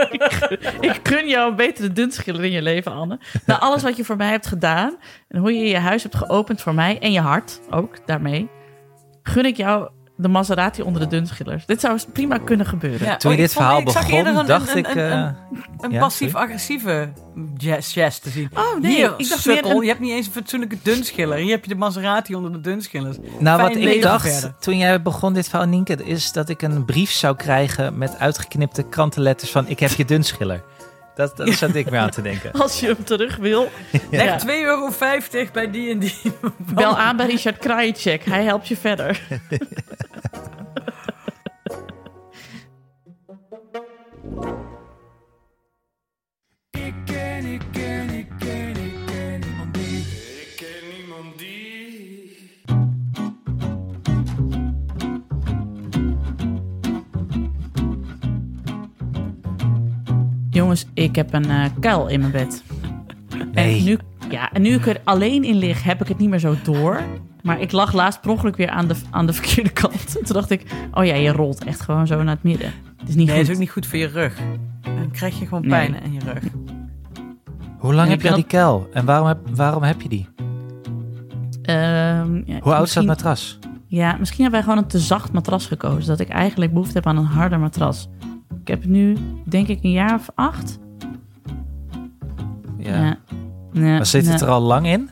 [0.90, 3.18] ik gun jou een betere dunschiller in je leven, Anne.
[3.46, 4.96] Na alles wat je voor mij hebt gedaan
[5.28, 8.50] en hoe je je huis hebt geopend voor mij en je hart ook daarmee,
[9.22, 11.66] gun ik jou de Maserati onder de dunschillers.
[11.66, 13.06] Dit zou prima kunnen gebeuren.
[13.06, 13.16] Ja.
[13.16, 14.86] Toen je Oh, ik dit verhaal ik begon, een- dacht een- ik...
[14.88, 15.34] een- eh, een-
[15.80, 17.08] Een Ja, passief-agressieve
[17.56, 18.50] jazz, jazz te zien.
[18.54, 21.38] Oh nee, Hier, ik dacht sukkel, meer een- je hebt niet eens een fatsoenlijke dunschiller.
[21.38, 23.16] Hier heb je de Maserati onder de dunschillers.
[23.38, 24.54] nou, wat ik dacht verder.
[24.60, 26.04] toen jij begon dit verhaal, Nienke...
[26.04, 29.68] is dat ik een brief zou krijgen met uitgeknipte krantenletters van...
[29.68, 30.62] ik heb je dunschiller.
[31.14, 32.52] Dat, dat zat ik meer aan te denken.
[32.62, 33.68] Als je hem terug wil,
[34.10, 34.38] Leg Ja.
[34.40, 34.90] 2,50 euro
[35.52, 36.14] bij die en die.
[36.74, 38.24] bel aan bij Richard Krajicek.
[38.24, 39.20] Hij helpt je verder.
[46.70, 48.13] Ik ken, ik ken,
[60.54, 62.62] Jongens, ik heb een eh, kuil in mijn bed.
[63.52, 63.78] Nee.
[63.78, 63.98] En nu,
[64.30, 67.00] ja, en nu ik er alleen in lig, heb ik het niet meer zo door.
[67.42, 70.12] Maar ik lag laatst per ongeluk weer aan de, aan de verkeerde kant.
[70.24, 72.72] Toen dacht ik, oh ja, je rolt echt gewoon zo naar het midden.
[72.98, 73.48] Het is niet Nee, goed.
[73.48, 74.38] is ook niet goed voor je rug.
[74.82, 75.70] Dan krijg je gewoon Nee.
[75.90, 76.42] pijn in je rug.
[77.78, 78.88] Hoe lang heb je al die kuil?
[78.92, 80.28] En waarom heb, waarom heb je die?
[81.62, 83.58] Ehm, ja, Hoe oud is dat matras?
[83.86, 86.06] Ja, misschien hebben wij gewoon een te zacht matras gekozen.
[86.06, 88.08] Dat ik eigenlijk behoefte heb aan een harder matras.
[88.60, 90.78] Ik heb nu, denk ik, een jaar of acht.
[92.78, 93.18] Ja.
[93.72, 94.46] Ja, Maar zit het ja.
[94.46, 95.10] er al lang in?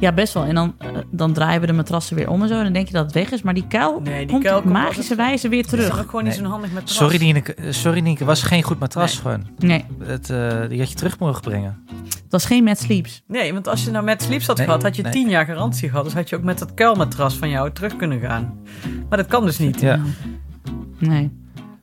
[0.00, 0.44] Ja, best wel.
[0.44, 2.54] En dan, eh, dan draaien we de matrassen weer om en zo.
[2.56, 3.42] En dan denk je dat het weg is.
[3.42, 5.98] Maar die kuil Nee, die komt kuil op komt magische wijze weer is terug.
[6.00, 6.42] ook gewoon niet Nee.
[6.42, 9.22] zo'n handig met Sorry Nienke, eh, sorry Nienke, was geen goed matras Nee.
[9.22, 9.46] gewoon.
[9.58, 11.84] Nee, Het, eh, die had je terug mogen brengen.
[12.04, 13.22] het was geen Mad Sleeps.
[13.26, 15.12] Nee, want als je nou met Sleeps had Nee, gehad, had je nee.
[15.12, 16.04] 10 jaar garantie gehad.
[16.04, 18.54] Dus had je ook met dat kuilmatras van jou terug kunnen gaan.
[19.08, 19.80] Maar dat kan dus niet.
[19.80, 20.00] Ja.
[20.98, 21.32] Nee.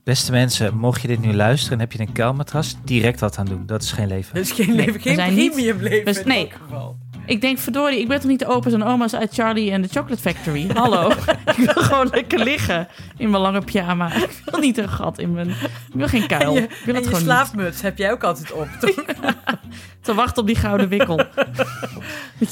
[0.04, 3.44] Beste mensen, mocht je dit nu luisteren en heb je een kuilmatras, direct wat aan
[3.46, 3.66] doen.
[3.66, 4.34] Dat is geen leven.
[4.34, 6.38] Dat is geen Nee, leven, we geen zijn niet- premium leven we- in nee.
[6.38, 6.96] elk geval.
[7.26, 9.88] Ik denk, verdorie, ik ben toch niet de opa's en oma's uit Charlie en de
[9.88, 10.66] Chocolate Factory?
[10.74, 11.10] Hallo.
[11.56, 14.14] ik wil gewoon lekker liggen in mijn lange pyjama.
[14.14, 15.48] Ik wil niet een gat in mijn...
[15.48, 15.56] Ik
[15.94, 16.54] wil geen En kuil.
[16.54, 18.68] je, ik wil en het je gewoon slaapmuts heb jij ook altijd op.
[18.80, 18.94] toch?
[20.04, 21.16] Te wachten op die gouden wikkel.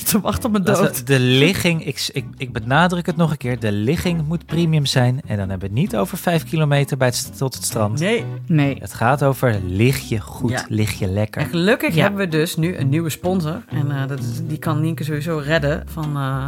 [0.07, 0.99] Te wachten op mijn dood.
[0.99, 4.87] we- de ligging, ik, ik, ik benadruk het nog een keer, de ligging moet premium
[4.87, 5.21] zijn.
[5.27, 8.01] En dan hebben we het niet over vijf kilometer bij het, tot het strand.
[8.01, 8.25] Nee.
[8.47, 8.77] Nee.
[8.81, 10.65] Het gaat over lig je goed, Ja.
[10.69, 11.43] lig je En lekker.
[11.47, 12.03] gelukkig Ja.
[12.03, 13.62] hebben we dus nu een nieuwe sponsor.
[13.69, 16.47] En eh, dat die kan Nienke sowieso redden van, eh,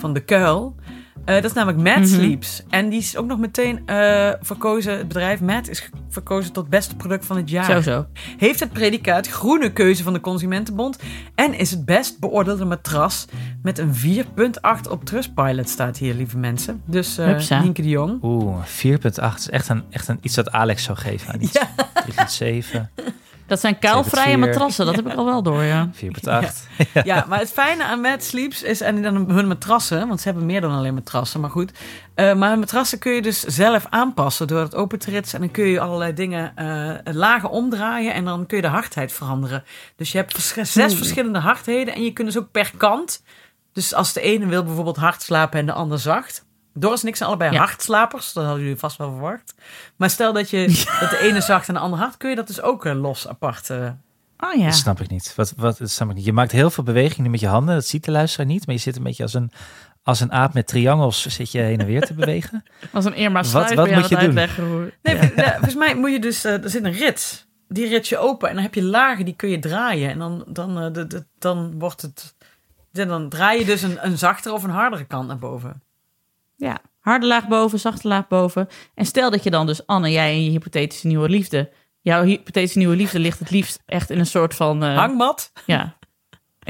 [0.00, 0.74] van de kuil.
[1.24, 2.06] Eh, dat is namelijk Mad Mhm.
[2.06, 2.62] Sleeps.
[2.68, 4.98] En die is ook nog meteen eh, verkozen.
[4.98, 7.64] Het bedrijf Mad is verkozen tot beste product van het jaar.
[7.64, 8.06] Zo zo.
[8.36, 10.98] Heeft het predicaat groene keuze van de Consumentenbond.
[11.34, 13.26] En is het best beoordeelde matras
[13.62, 16.82] met een 4.8 op Trustpilot staat hier, lieve mensen.
[16.86, 17.60] Dus eh Hupsa.
[17.62, 18.18] Nienke de Jong.
[18.22, 21.58] Oeh, 4.8 is echt, een, echt een, iets dat Alex zou geven aan iets.
[22.74, 22.90] 3.7,
[23.52, 24.38] Dat zijn kuilvrije 7-4.
[24.38, 24.86] matrassen.
[24.86, 25.88] Dat heb ik al wel door, ja.
[25.94, 26.00] 4.8.
[27.04, 30.46] Ja, maar het fijne aan Mad Sleeps is, en dan hun matrassen, want ze hebben
[30.46, 31.72] meer dan alleen matrassen, maar goed.
[32.14, 35.34] Eh, maar hun matrassen kun je dus zelf aanpassen door het open te ritsen.
[35.38, 39.12] En dan kun je allerlei dingen, eh, lagen omdraaien en dan kun je de hardheid
[39.12, 39.64] veranderen.
[39.96, 43.22] Dus je hebt vers- zes verschillende hardheden en je kunt dus ook per kant.
[43.72, 46.44] Dus als de ene wil bijvoorbeeld hard slapen en de ander zacht.
[46.74, 47.58] Doris en ik zijn allebei Ja.
[47.58, 49.54] hardslapers, dat hadden jullie vast wel verwacht.
[49.96, 50.66] Maar stel dat, je,
[51.00, 53.28] dat de ene zacht en de ander hard, kun je dat dus ook eh, los
[53.28, 53.70] apart.
[53.70, 53.88] eh,
[54.38, 54.64] Oh ja.
[54.64, 55.32] Dat snap ik niet.
[55.36, 56.24] Wat, wat, dat snap ik niet.
[56.24, 57.74] Je maakt heel veel bewegingen met je handen.
[57.74, 58.66] Dat ziet de luisteraar niet.
[58.66, 59.50] Maar je zit een beetje als een,
[60.02, 62.62] als een aap met triangels zit je heen en weer te bewegen.
[62.92, 64.92] Als een Irma Wat- Sluis wat ben je aan moet je het doen?
[65.02, 66.44] Nee, ja, volgens mij moet je dus...
[66.44, 67.46] eh, er zit een rits.
[67.68, 70.10] Die rits je open en dan heb je lagen, die kun je draaien.
[70.10, 72.34] En dan, dan, eh, de, de- dan wordt het...
[72.92, 75.82] ja, Dan draai je dus een, een zachtere of een hardere kant naar boven.
[76.62, 78.68] Ja, harde laag boven, zachte laag boven.
[78.94, 81.70] En stel dat je dan dus, Anne, jij en je hypothetische nieuwe liefde...
[82.00, 84.82] Jouw hypothetische nieuwe liefde ligt het liefst echt in een soort van...
[84.84, 85.52] eh, Hangmat?
[85.66, 85.96] Ja.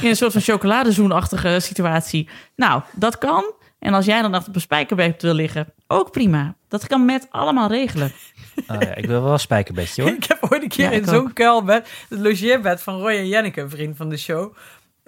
[0.00, 2.28] in een soort van chocoladezoenachtige situatie.
[2.56, 3.52] Nou, dat kan.
[3.78, 6.54] En als jij dan achter op een spijkerbed wil liggen, ook prima.
[6.68, 8.12] Dat kan met allemaal regelen.
[8.68, 10.10] Oh ja, ik wil wel een spijkerbedje hoor.
[10.20, 13.60] Ik heb ooit een keer Ja, in zo'n kuilbed, het logeerbed van Roy en Janneke,
[13.60, 14.56] een vriend van de show.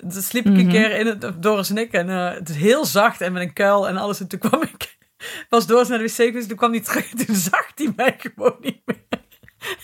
[0.01, 0.71] Toen sliep ik een Mhm.
[0.71, 1.93] keer in het, Doris en ik.
[1.93, 4.21] En eh, het is heel zacht en met een kuil en alles.
[4.21, 4.97] En toen kwam ik,
[5.49, 6.49] was Doris naar de wc geweest.
[6.49, 8.99] Toen kwam hij terug en toen zag hij mij gewoon niet meer.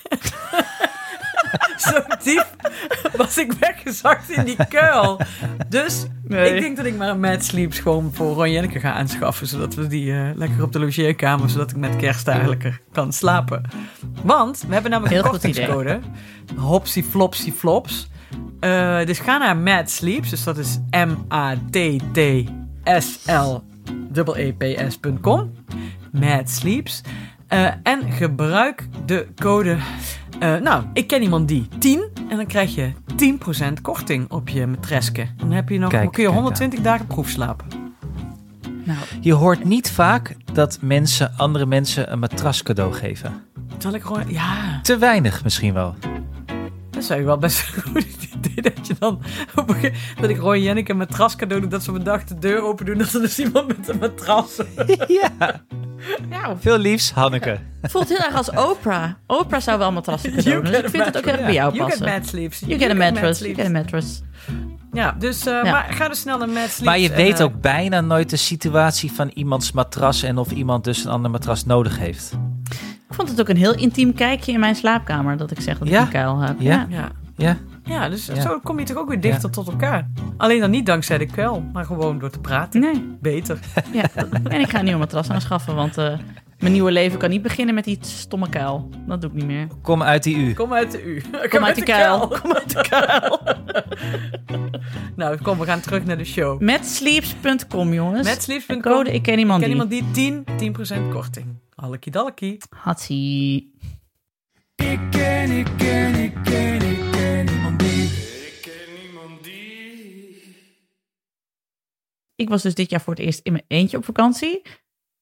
[1.77, 2.47] Zo diep
[3.17, 5.21] was ik weggezakt in die kuil.
[5.69, 6.55] Dus Nee.
[6.55, 9.47] ik denk dat ik maar een Mad Sleeps gewoon voor Ron Jenneke ga aanschaffen.
[9.47, 13.13] Zodat we die eh, lekker op de logeerkamer, zodat ik met kerst daar lekker kan
[13.13, 13.63] slapen.
[14.23, 16.01] Want we hebben namelijk Heel een kortingscode.
[16.57, 18.09] Hopsy flopsy flops.
[18.61, 20.31] Eh, dus ga naar Mad Sleeps.
[20.31, 20.79] Dus dat is
[24.17, 25.51] M-A-T-T-S-L-E-E-P-S.com.
[26.13, 27.01] Mad Sleeps.
[27.49, 29.77] Eh, en gebruik de code.
[30.39, 32.05] eh, nou, ik ken iemand die 10.
[32.29, 35.27] En dan krijg je 10% korting op je matreske.
[35.37, 37.67] Dan heb je nog, Kijk, kun je kijk 120 dagen proefslapen.
[38.85, 43.33] Nou, Je hoort niet vaak dat mensen andere mensen een matras cadeau geven.
[43.79, 44.23] Zal ik gewoon.
[44.29, 45.95] Ja, Te weinig misschien wel.
[46.97, 48.73] Dat is eigenlijk wel best een goed idee.
[48.73, 49.21] Dat je dan.
[49.55, 51.71] op een ge- Dat ik Roy Jenneke een matras cadeau doe.
[51.71, 52.99] Dat ze op een dag de deur open doen.
[52.99, 54.57] Dat er dus iemand met een matras.
[55.21, 55.61] ja.
[56.31, 57.59] ja, Veel liefs, Hanneke.
[57.81, 59.11] het voelt heel erg als Oprah.
[59.27, 60.73] Oprah zou wel matrassen kunnen You doen.
[60.73, 62.19] Dus ik vind het ook echt bij jou You get passen.
[62.19, 62.59] mad sleeps.
[62.67, 63.41] You get a mattress.
[63.41, 64.23] You get a mattress.
[64.93, 65.71] Ja, dus eh, Ja.
[65.71, 66.81] Maar ga dus snel naar mad sleeps.
[66.81, 70.51] Maar je en, weet eh, ook bijna nooit de situatie van iemands matras en of
[70.51, 72.33] iemand dus een ander matras nodig heeft.
[73.09, 75.89] Ik vond het ook een heel intiem kijkje in mijn slaapkamer dat ik zeg dat
[75.89, 75.99] Ja?
[76.01, 76.61] ik een kuil heb.
[76.61, 76.87] Ja?
[76.89, 77.11] Ja.
[77.37, 78.41] Ja, Ja, dus Ja.
[78.41, 79.55] zo kom je toch ook weer dichter Ja.
[79.55, 80.09] tot elkaar.
[80.37, 82.81] Alleen dan niet dankzij de kuil, maar gewoon door te praten.
[82.81, 83.17] Nee.
[83.21, 83.59] Beter.
[83.93, 84.05] Ja.
[84.45, 86.19] En ik ga een nieuwe matras aanschaffen, want eh,
[86.59, 88.91] mijn nieuwe leven kan niet beginnen met die stomme kuil.
[89.07, 89.67] Dat doe ik niet meer.
[89.83, 90.53] kom uit die U.
[90.55, 91.23] Kom uit de U.
[91.51, 92.29] Kom uit de kuil.
[92.43, 93.41] Kom uit de kuil.
[95.17, 96.61] nou, kom, we gaan terug naar de show.
[96.61, 98.29] Metsleeps.com, jongens.
[98.29, 98.81] Met sleeps.com.
[98.81, 99.81] Code ik ken iemand ken die.
[99.91, 100.75] iemand die 10,
[101.09, 101.47] 10% korting.
[101.77, 102.59] Hallekie dallekie.
[102.77, 103.75] Hatsie.
[104.75, 108.03] Ik ken, ik ken, ik ken, ik ken iemand die.
[108.05, 110.55] Ik ken iemand die.
[112.35, 114.63] Ik was dus dit jaar voor het eerst in mijn eentje op vakantie.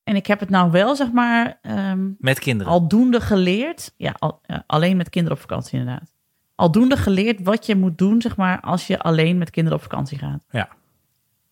[0.05, 2.73] En ik heb het nou wel, zeg maar, ehm, Met kinderen.
[2.73, 3.95] aldoende geleerd.
[3.97, 6.13] Ja, al- ja, alleen met kinderen op vakantie inderdaad.
[6.55, 10.19] Aldoende geleerd wat je moet doen, zeg maar, als je alleen met kinderen op vakantie
[10.19, 10.45] gaat.
[10.51, 10.69] Ja.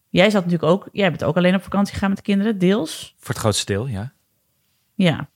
[0.08, 3.14] Jij zat natuurlijk ook, jij bent ook alleen op vakantie gegaan met kinderen, deels.
[3.18, 4.12] Voor het grootste deel, ja.
[5.04, 5.28] Ja.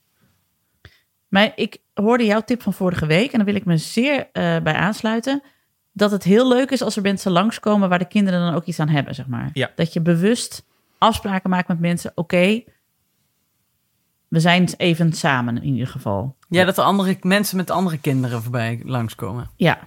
[1.27, 4.57] Maar ik hoorde jouw tip van vorige week en daar wil ik me zeer eh,
[4.59, 5.43] bij aansluiten.
[5.91, 8.79] Dat het heel leuk is als er mensen langskomen waar de kinderen dan ook iets
[8.79, 9.49] aan hebben, zeg maar.
[9.53, 9.71] Ja.
[9.75, 10.65] Dat je bewust
[10.97, 12.11] afspraken maakt met mensen.
[12.15, 12.63] Oké,
[14.27, 16.35] we zijn even samen in ieder geval.
[16.49, 19.49] Ja, dat er andere mensen met andere kinderen voorbij langskomen.
[19.55, 19.79] Ja.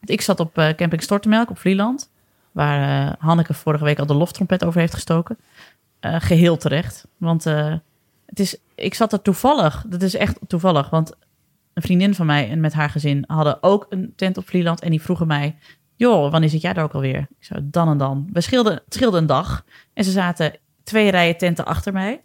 [0.00, 2.10] Ik zat op eh, camping Stortemelk op Vlieland.
[2.52, 5.38] Waar eh, Hanneke vorige week al de loftrompet over heeft gestoken.
[6.00, 7.06] Eh, geheel terecht.
[7.16, 7.44] Want
[8.34, 9.84] het is, ik zat er toevallig.
[9.88, 10.90] Dat is echt toevallig.
[10.90, 11.12] Want
[11.74, 14.80] een vriendin van mij en met haar gezin hadden ook een tent op Vlieland.
[14.80, 15.56] En die vroegen mij...
[15.96, 17.18] Joh, wanneer zit jij daar ook alweer?
[17.18, 18.28] Ik zei, dan en dan.
[18.32, 19.64] We scheelden, het een dag.
[19.92, 22.20] En ze zaten twee rijen tenten achter mij.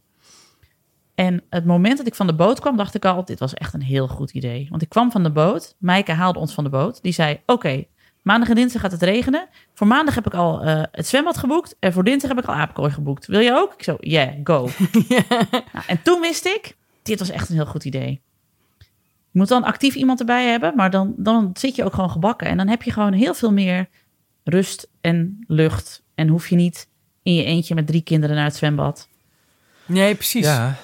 [1.15, 3.74] En het moment dat ik van de boot kwam, dacht ik al, dit was echt
[3.74, 4.67] een heel goed idee.
[4.69, 7.02] Want ik kwam van de boot, Maaike haalde ons van de boot.
[7.02, 7.84] Die zei, oké,
[8.30, 9.48] maandag en dinsdag gaat het regenen.
[9.74, 11.76] Voor maandag heb ik al eh, het zwembad geboekt.
[11.80, 13.26] En voor dinsdag heb ik al aapkooi geboekt.
[13.26, 13.74] Wil je ook?
[13.74, 14.70] Ik zo, yeah, go.
[15.74, 18.22] Nou, en toen wist ik, dit was echt een heel goed idee.
[19.32, 22.48] Je moet dan actief iemand erbij hebben, maar dan, dan zit je ook gewoon gebakken.
[22.48, 23.89] En dan heb je gewoon heel veel meer
[24.44, 26.04] rust en lucht.
[26.15, 26.88] En hoef je niet
[27.24, 29.08] in je eentje met drie kinderen naar het zwembad.
[29.86, 30.46] Nee, precies.
[30.46, 30.76] Ja,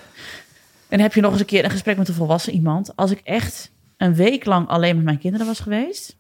[0.90, 2.96] En heb je nog eens een keer een gesprek met een volwassen iemand.
[2.96, 6.18] Als ik echt een week lang alleen met mijn kinderen was geweest,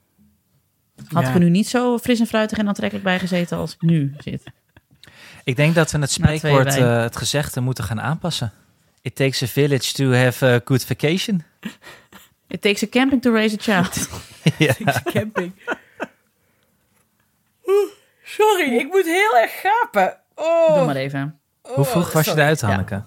[1.13, 1.27] had Ja.
[1.27, 4.15] ik er nu niet zo fris en fruitig en aantrekkelijk bij gezeten als ik nu
[4.19, 4.43] zit.
[5.43, 8.51] ik denk dat we het spreekwoord, eh, het gezegde, moeten gaan aanpassen.
[9.01, 11.43] It takes a village to have a good vacation.
[12.47, 14.09] It takes a camping to raise a child.
[14.57, 14.73] ja.
[15.03, 15.53] Camping.
[17.67, 17.89] Oeh,
[18.23, 20.17] Sorry, ik moet heel erg gapen.
[20.35, 21.39] Oh, Doe maar even.
[21.61, 22.67] Hoe vroeg was je eruit, Ja.
[22.67, 23.03] Hanneke?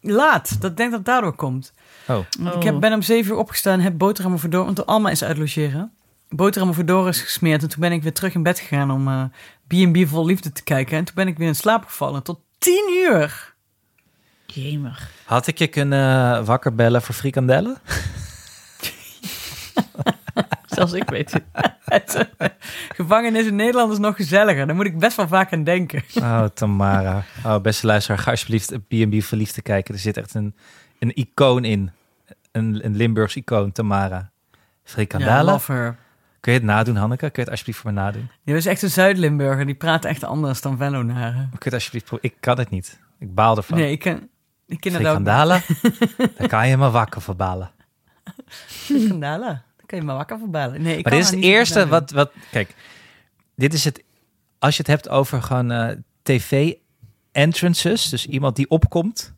[0.00, 1.72] Laat, dat denk dat het daardoor komt.
[2.08, 2.56] Oh, Oh.
[2.56, 5.92] Ik heb, ben om zeven uur opgestaan, heb boterhammen voor Doris, want Alma is uitlogeren.
[6.34, 9.24] Boterhammen voor Doris gesmeerd en toen ben ik weer terug in bed gegaan om eh,
[9.66, 10.98] B&B vol liefde te kijken.
[10.98, 13.54] En toen ben ik weer in slaap gevallen tot tien uur.
[14.46, 15.10] Jemig.
[15.24, 17.76] had ik je kunnen wakker bellen voor frikandellen?
[20.66, 21.32] Zelfs ik weet
[21.84, 22.28] het.
[22.94, 26.02] Gevangenis in Nederland is nog gezelliger, daar moet ik best wel vaak aan denken.
[26.14, 27.24] Oh, Tamara.
[27.44, 29.94] Oh, beste luisteraar, ga alsjeblieft B&B verliefd te kijken.
[29.94, 30.54] Er zit echt een,
[30.98, 31.90] een icoon in.
[32.52, 34.16] Een, een Limburgs icoon, Tamara.
[34.16, 34.30] Ja,
[34.84, 35.44] Frikandellen.
[35.44, 35.96] love her.
[36.40, 37.30] Kun je het nadoen, Hanneke?
[37.30, 38.30] Kun je het alsjeblieft voor me nadoen?
[38.44, 41.48] Die is echt een Zuid-Limburger, die praat echt anders dan Vennonaren.
[41.48, 43.00] Kun je het alsjeblieft Ik kan het niet.
[43.18, 43.78] Ik baal ervan.
[43.78, 44.28] Nee, ik ken,
[44.66, 45.18] ik ken het ook.
[46.48, 47.70] Kan je me wakker voor balen.
[48.46, 49.62] Frikandellen.
[49.76, 50.48] Dan kun je maar wakker voor.
[50.48, 52.32] Nee, ik Maar kan dit is het eerste wat, wat...
[52.50, 52.74] Kijk,
[53.54, 54.02] dit is het
[54.60, 59.34] als je het hebt over gewoon eh, tv-entrances, dus iemand die opkomt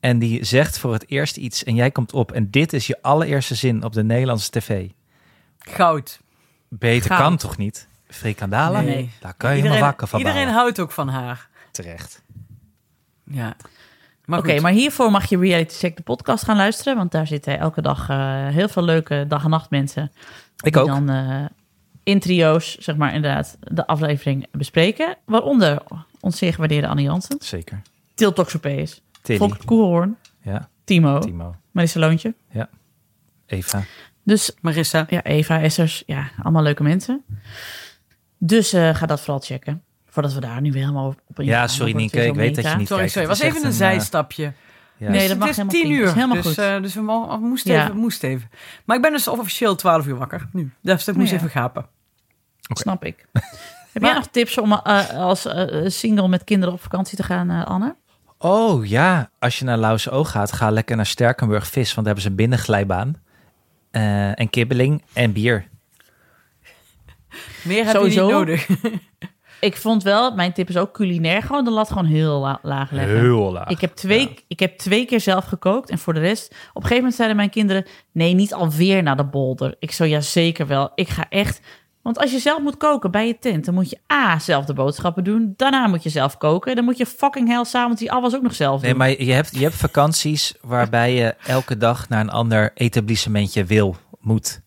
[0.00, 3.02] en die zegt voor het eerst iets en jij komt op en dit is je
[3.02, 4.88] allereerste zin op de Nederlandse tv.
[5.68, 6.20] Goud.
[6.68, 7.20] Beter Goud.
[7.22, 7.88] kan toch niet?
[8.08, 8.80] Frikandala?
[8.80, 9.10] Nee.
[9.20, 10.62] Daar kan je helemaal wakker van iedereen bouwen.
[10.64, 11.48] houdt ook van haar.
[11.70, 12.22] Terecht.
[13.24, 13.56] Ja.
[14.24, 16.96] Maar Oké, maar hiervoor mag je Reality Check de podcast gaan luisteren.
[16.96, 20.12] Want daar zitten elke dag eh, heel veel leuke dag- en nachtmensen.
[20.62, 20.88] Ik die ook.
[20.88, 21.44] dan eh,
[22.02, 25.16] in trio's, zeg maar inderdaad, de aflevering bespreken.
[25.24, 25.82] Waaronder
[26.20, 27.36] ons zeer gewaardeerde Annie Jansen.
[27.40, 27.82] Zeker.
[28.14, 29.02] Til Toxopeus.
[29.22, 29.38] Tilly.
[29.38, 30.16] Volker Koelhoorn.
[30.42, 31.18] Ja, Timo.
[31.18, 31.54] Timo.
[31.70, 32.34] Marissa Loontje.
[33.46, 33.82] Eva.
[34.28, 35.06] Dus Marissa.
[35.08, 36.02] ja, Eva, Essers.
[36.06, 37.24] Ja, allemaal leuke mensen.
[38.38, 39.82] Dus eh, ga dat vooral checken.
[40.06, 41.68] Voordat we daar nu weer helemaal op in Ja, gaan.
[41.68, 43.12] sorry Nienke, ik weet dat je niet Sorry, kijkt.
[43.12, 43.28] sorry.
[43.28, 44.52] Het was even een eh, zijstapje.
[44.96, 45.08] ja.
[45.10, 46.58] Nee, dat het mag is helemaal tien uur, helemaal dus, goed.
[46.58, 47.84] eh, dus we mo- moesten, Ja.
[47.84, 48.50] even, moesten even.
[48.84, 50.72] Maar ik ben dus officieel 12 uur wakker nu.
[50.82, 51.36] Dus ik moest Ja.
[51.36, 51.86] even gapen.
[52.60, 53.26] Snap ik.
[53.92, 57.50] Heb jij nog tips om eh, als eh, single met kinderen op vakantie te gaan,
[57.50, 57.94] eh, Anne?
[58.38, 62.04] Oh ja, als je naar Lauwse Oog gaat, ga lekker naar Sterkenburg Vis, want daar
[62.04, 63.14] hebben ze een binnenglijbaan.
[63.90, 65.68] Eh, en kibbeling en bier.
[67.64, 68.20] Meer heb Sowieso.
[68.28, 68.68] je niet nodig.
[69.60, 72.90] Ik vond wel, mijn tip is ook culinair, gewoon de lat gewoon heel la- laag
[72.90, 73.20] leggen.
[73.20, 73.68] Heel laag.
[73.68, 76.46] Ik heb, twee, ik heb twee keer zelf gekookt en voor de rest...
[76.50, 77.84] Op een gegeven moment zeiden mijn kinderen...
[78.12, 79.76] nee, niet alweer naar de bolder.
[79.78, 80.90] Ik zo, ja zeker wel.
[80.94, 81.60] Ik ga echt...
[82.02, 83.64] Want als je zelf moet koken bij je tent...
[83.64, 85.54] dan moet je A, zelf de boodschappen doen.
[85.56, 86.76] Daarna moet je zelf koken.
[86.76, 88.98] Dan moet je fucking hell s'avonds die afwas ook nog zelf Nee, doen.
[88.98, 93.96] maar je hebt, je hebt vakanties waarbij je elke dag naar een ander etablissementje wil,
[94.20, 94.60] moet.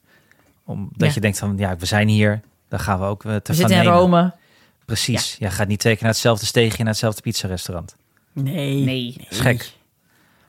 [0.65, 1.11] Omdat Ja.
[1.13, 3.75] je denkt van, ja, we zijn hier, dan gaan we ook eh, te We zitten
[3.75, 3.97] in nemen.
[3.99, 4.33] Rome.
[4.85, 5.35] Precies.
[5.39, 5.49] Ja.
[5.49, 7.95] gaat niet twee keer naar hetzelfde steegje, naar hetzelfde pizzarestaurant.
[8.33, 8.83] Nee.
[8.83, 9.13] Nee.
[9.17, 9.71] Dat is gek.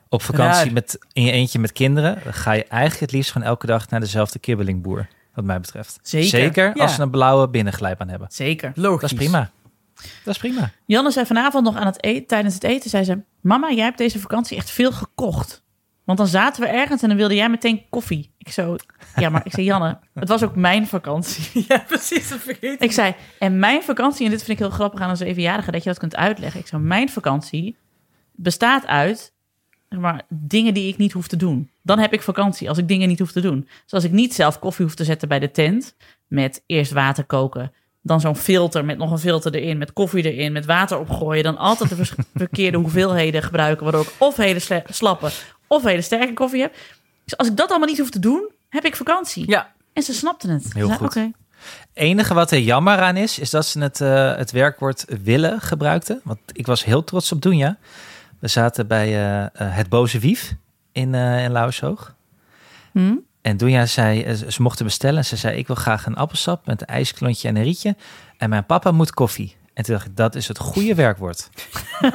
[0.09, 0.73] Op vakantie Raar.
[0.73, 3.89] met, in je eentje met kinderen, dan ga je eigenlijk het liefst gewoon elke dag
[3.89, 5.99] naar dezelfde kibbelingboer, wat mij betreft.
[6.01, 6.67] Zeker.
[6.73, 6.87] als Ja.
[6.87, 8.27] ze een blauwe binnenglijbaan hebben.
[8.31, 8.71] Zeker.
[8.75, 9.01] Logisch.
[9.01, 9.49] Dat is prima.
[10.23, 10.71] Dat is prima.
[10.85, 13.19] Janne zei vanavond nog aan het eten, tijdens het eten, zei ze...
[13.41, 15.63] Mama, jij hebt deze vakantie echt veel gekocht.
[16.03, 18.31] Want dan zaten we ergens en dan wilde jij meteen koffie.
[18.37, 18.75] Ik zo,
[19.15, 21.43] ja, maar ik zei, Janne, het was ook mijn vakantie.
[21.67, 22.29] Ja, precies.
[22.29, 25.17] Dat vergeet Ik zei, en mijn vakantie, en dit vind ik heel grappig aan een
[25.17, 26.59] zevenjarige, dat je dat kunt uitleggen.
[26.59, 27.75] Ik zei, mijn vakantie
[28.31, 29.33] bestaat uit
[29.89, 31.69] zeg maar, dingen die ik niet hoef te doen.
[31.85, 33.67] Dan heb ik vakantie, als ik dingen niet hoef te doen.
[33.85, 35.95] Zoals ik niet zelf koffie hoef te zetten bij de tent,
[36.27, 40.51] met eerst water koken, dan zo'n filter met nog een filter erin, met koffie erin,
[40.51, 45.31] met water opgooien, dan altijd de verkeerde hoeveelheden gebruiken, waardoor ik of hele slappe
[45.67, 46.75] of hele sterke koffie heb.
[47.23, 49.49] Dus als ik dat allemaal niet hoef te doen, heb ik vakantie.
[49.49, 49.73] Ja.
[49.93, 50.73] En ze snapten het.
[50.73, 51.07] Heel goed.
[51.07, 51.31] Oké.
[51.93, 56.21] enige wat er jammer aan is, is dat ze het, eh, het werkwoord willen gebruikten.
[56.23, 57.77] Want ik was heel trots op Doenja.
[58.39, 60.55] We zaten bij eh, eh, Het Boze Wief
[60.93, 62.15] in, eh in Lauwershoog.
[62.91, 63.15] Hm?
[63.41, 65.25] En Doenja zei, eh, ze mochten bestellen.
[65.25, 67.95] Ze zei, ik wil graag een appelsap met een ijsklontje en een rietje.
[68.37, 69.55] En mijn papa moet koffie.
[69.73, 71.49] En toen dacht ik, dat is het goede werkwoord.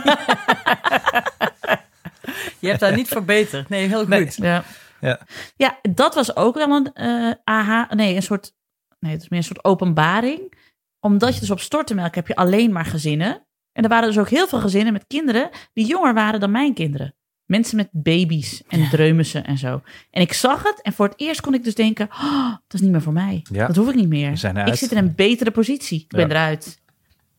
[2.61, 3.69] Je hebt daar niet verbeterd.
[3.69, 4.09] Nee, heel goed.
[4.09, 4.31] Nee.
[4.37, 4.65] Ja.
[5.01, 5.21] Ja.
[5.57, 7.89] ja, dat was ook wel een eh aha.
[7.95, 8.53] Nee, een soort.
[9.01, 10.53] Nee, het is meer een soort openbaring.
[11.01, 13.47] Omdat je dus op stortenmelk heb je alleen maar gezinnen.
[13.73, 16.75] En er waren dus ook heel veel gezinnen met kinderen die jonger waren dan mijn
[16.75, 17.15] kinderen.
[17.49, 19.83] Mensen met baby's en dreumissen en zo.
[20.11, 22.81] En ik zag het en voor het eerst kon ik dus denken: oh, dat is
[22.81, 23.43] niet meer voor mij.
[23.53, 23.67] Ja.
[23.67, 24.31] Dat hoef ik niet meer.
[24.67, 26.01] Ik zit in een betere positie.
[26.01, 26.35] Ik ben Ja.
[26.35, 26.81] eruit.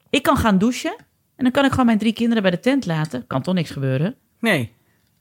[0.10, 0.95] Ik kan gaan douchen
[1.36, 3.28] en dan kan ik gewoon mijn drie kinderen bij de tent laten.
[3.28, 4.15] Kan toch niks gebeuren.
[4.39, 4.72] Nee,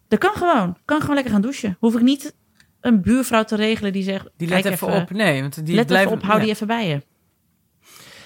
[0.09, 0.77] Dat kan gewoon.
[0.85, 1.77] Kan gewoon lekker gaan douchen.
[1.81, 2.35] Hoef ik niet
[2.81, 4.29] een buurvrouw te regelen die zegt...
[4.37, 5.11] die kijk let even, op.
[5.11, 6.11] Nee, want die let blijven...
[6.13, 6.45] even op, hou ja.
[6.45, 7.03] die even bij je.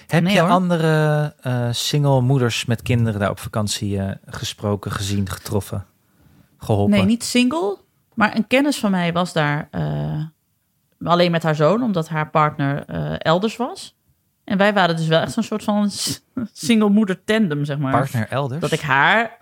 [0.07, 0.49] Heb Nee, je hoor.
[0.49, 5.85] andere eh, single moeders met kinderen daar op vakantie eh, gesproken, gezien, getroffen,
[6.63, 6.97] geholpen?
[6.97, 7.77] Nee, niet single.
[8.13, 10.23] Maar een kennis van mij was daar eh,
[11.03, 11.83] alleen met haar zoon...
[11.83, 13.97] omdat haar partner eh, elders was.
[14.43, 15.89] En wij waren dus wel echt zo'n soort van
[16.53, 17.91] single moeder tandem, zeg maar.
[17.91, 18.61] Partner elders?
[18.61, 19.37] Dat ik haar...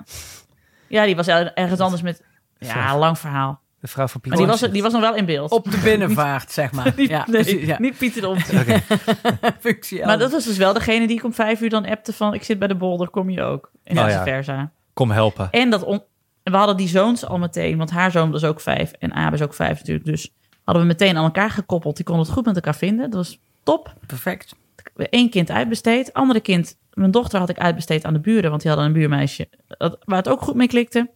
[0.88, 2.24] Ja, die was ergens anders met...
[2.60, 3.62] Ja, lang verhaal.
[3.80, 4.52] De vrouw van Maar Pieter.
[4.54, 5.52] die was, die was nog wel in beeld.
[5.52, 6.94] Op de binnenvaart, zeg maar.
[6.96, 7.76] Niet, ja, nee, precies, ja.
[7.80, 8.28] niet Pieter de.
[8.28, 8.82] Oké.
[9.60, 12.34] Functie Maar dat was dus wel degene die ik om vijf uur dan appte van...
[12.34, 13.72] ik zit bij de bolder, kom je ook?
[13.84, 14.24] En Oh ja.
[14.24, 14.72] versa.
[14.94, 15.48] Kom helpen.
[15.52, 16.04] En dat on-
[16.44, 19.36] en we hadden die zoons al meteen, want haar zoon was ook vijf en Abe
[19.36, 20.06] is ook vijf natuurlijk.
[20.06, 21.96] Dus hadden we meteen aan elkaar gekoppeld.
[21.96, 23.10] Die konden het goed met elkaar vinden.
[23.10, 23.94] Dat was top.
[24.06, 24.56] Perfect.
[24.96, 26.14] Eén kind uitbesteed.
[26.14, 29.48] Andere kind, mijn dochter had ik uitbesteed aan de buren, want die hadden een buurmeisje
[30.06, 31.10] waar het ook goed mee klikte.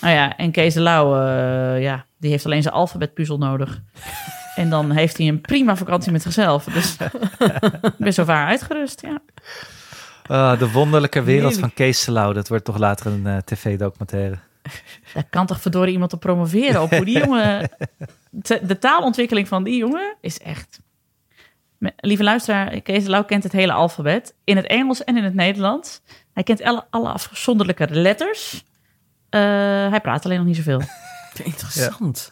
[0.00, 3.80] Nou ja, en Kees de Lauw, eh, ja, die heeft alleen zijn alfabetpuzzel nodig.
[4.56, 6.64] En dan heeft hij een prima vakantie met zichzelf.
[6.64, 6.96] Dus
[7.82, 9.18] ik ben zo vaar uitgerust, ja.
[10.28, 12.34] Ah, de wonderlijke wereld van Kees Selau.
[12.34, 14.38] Dat wordt toch later een eh, tv-documentaire.
[15.14, 17.70] Daar kan toch verdorie iemand op promoveren op hoe die jongen...
[18.42, 20.80] te- De taalontwikkeling van die jongen is echt...
[21.96, 24.34] Lieve luisteraar, Kees Lau kent het hele alfabet.
[24.44, 26.00] In het Engels en in het Nederlands.
[26.32, 28.64] Hij kent alle, alle afzonderlijke letters.
[29.28, 29.40] Eh,
[29.88, 30.82] hij praat alleen nog niet zoveel.
[31.44, 32.30] Interessant.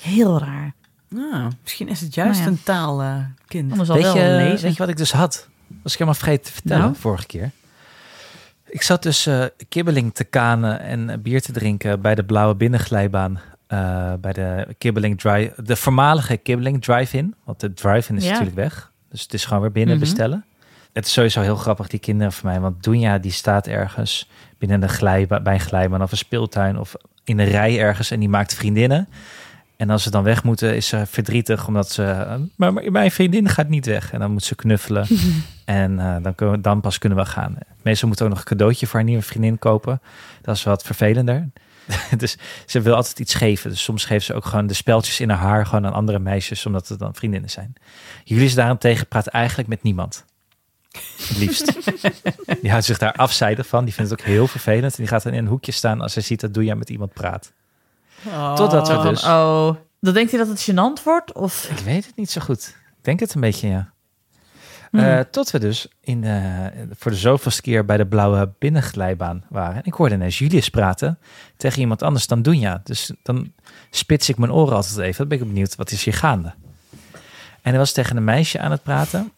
[0.00, 0.72] Heel raar.
[1.08, 2.56] Nou, misschien is het juist Nou ja.
[2.56, 3.70] een taalkind.
[3.70, 5.48] Anders al Weet je, weet je wat ik dus had?
[5.82, 6.96] Was ik helemaal vergeten te vertellen Nou?
[6.96, 7.50] vorige keer.
[8.66, 12.54] Ik zat dus eh, kibbeling te kanen en eh, bier te drinken bij de blauwe
[12.54, 13.40] binnenglijbaan.
[13.66, 17.34] eh, bij de kibbeling drive, de voormalige kibbeling drive-in.
[17.44, 18.30] Want de drive-in is Ja.
[18.30, 18.90] natuurlijk weg.
[19.10, 20.04] Dus het is gewoon weer binnen Mhm.
[20.04, 20.44] bestellen.
[20.92, 22.60] Het is sowieso heel grappig, die kinderen van mij.
[22.60, 26.94] Want Dunja die staat ergens binnen een glijbaan, bij een glijbaan of een speeltuin of
[27.24, 29.08] in een rij ergens en die maakt vriendinnen.
[29.82, 32.02] En als ze dan weg moeten, is ze verdrietig omdat ze.
[32.56, 34.12] Maar maar mijn vriendin gaat niet weg.
[34.12, 35.06] En dan moet ze knuffelen.
[35.64, 37.56] en eh, dan, kunnen we, dan pas kunnen we gaan.
[37.82, 40.00] Meestal moet ook nog een cadeautje voor haar nieuwe vriendin kopen.
[40.42, 41.48] Dat is wat vervelender.
[42.16, 43.70] dus ze wil altijd iets geven.
[43.70, 46.66] Dus soms geeft ze ook gewoon de speltjes in haar haar gewoon aan andere meisjes,
[46.66, 47.72] omdat het dan vriendinnen zijn.
[48.24, 50.24] Jullie daarentegen praat eigenlijk met niemand.
[51.28, 51.72] Het liefst.
[52.62, 53.84] die houdt zich daar afzijdig van.
[53.84, 54.92] Die vindt het ook heel vervelend.
[54.92, 57.12] En die gaat dan in een hoekje staan als hij ziet dat Doeja met iemand
[57.12, 57.52] praat.
[58.54, 59.24] Totdat we dus...
[59.24, 61.32] oh, dan denkt hij dat het gênant wordt?
[61.32, 61.68] Of...
[61.70, 62.76] Ik weet het niet zo goed.
[62.98, 63.92] Ik denk het een beetje, ja.
[64.90, 65.00] Hmm.
[65.00, 69.76] Eh, tot we dus in, eh, voor de zoveelste keer bij de blauwe binnenglijbaan waren.
[69.76, 71.18] En ik hoorde ineens Julius praten
[71.56, 72.80] tegen iemand anders dan Dunja.
[72.84, 73.52] Dus dan
[73.90, 75.16] spits ik mijn oren altijd even.
[75.16, 76.54] Dan ben ik benieuwd, wat is hier gaande?
[77.62, 79.32] En hij was tegen een meisje aan het praten.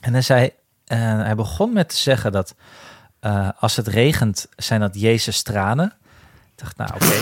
[0.00, 0.50] En hij zei,
[0.86, 2.54] eh, hij begon met te zeggen dat
[3.20, 5.92] eh, als het regent, zijn dat Jezus tranen.
[6.60, 7.14] Ik dacht, nou oké,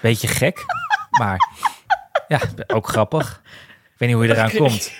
[0.00, 0.64] beetje gek,
[1.10, 1.48] maar
[2.28, 3.40] ja, ook grappig.
[3.82, 4.92] Ik weet niet hoe je eraan komt.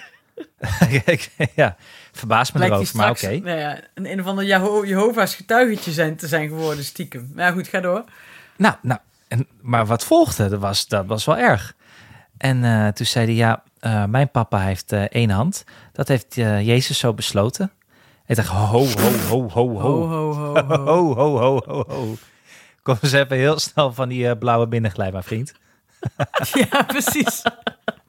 [1.54, 1.76] ja,
[2.12, 3.38] verbaas me Blijkt hij erover, maar oké.
[3.48, 7.30] nou ja, een, een of ander Jeho- Jehovah's getuigetje zijn, te zijn geworden, stiekem.
[7.34, 8.04] Maar ja, goed, ga door.
[8.56, 11.74] Nou, nou en, maar wat volgde, dat was, dat was wel erg.
[12.38, 15.64] En eh, toen zei hij, ja, eh, mijn papa heeft eh, één hand.
[15.92, 17.70] Dat heeft Jezus zo besloten.
[18.26, 19.78] Ik dacht, ho, ho, ho, ho, ho.
[19.80, 20.76] Ho, ho, ho, ho.
[20.84, 22.16] Ho, ho, ho, ho, ho.
[22.82, 25.52] Kom eens even heel snel van die eh, blauwe binnenglijbaan, vriend.
[26.70, 27.42] Ja, precies.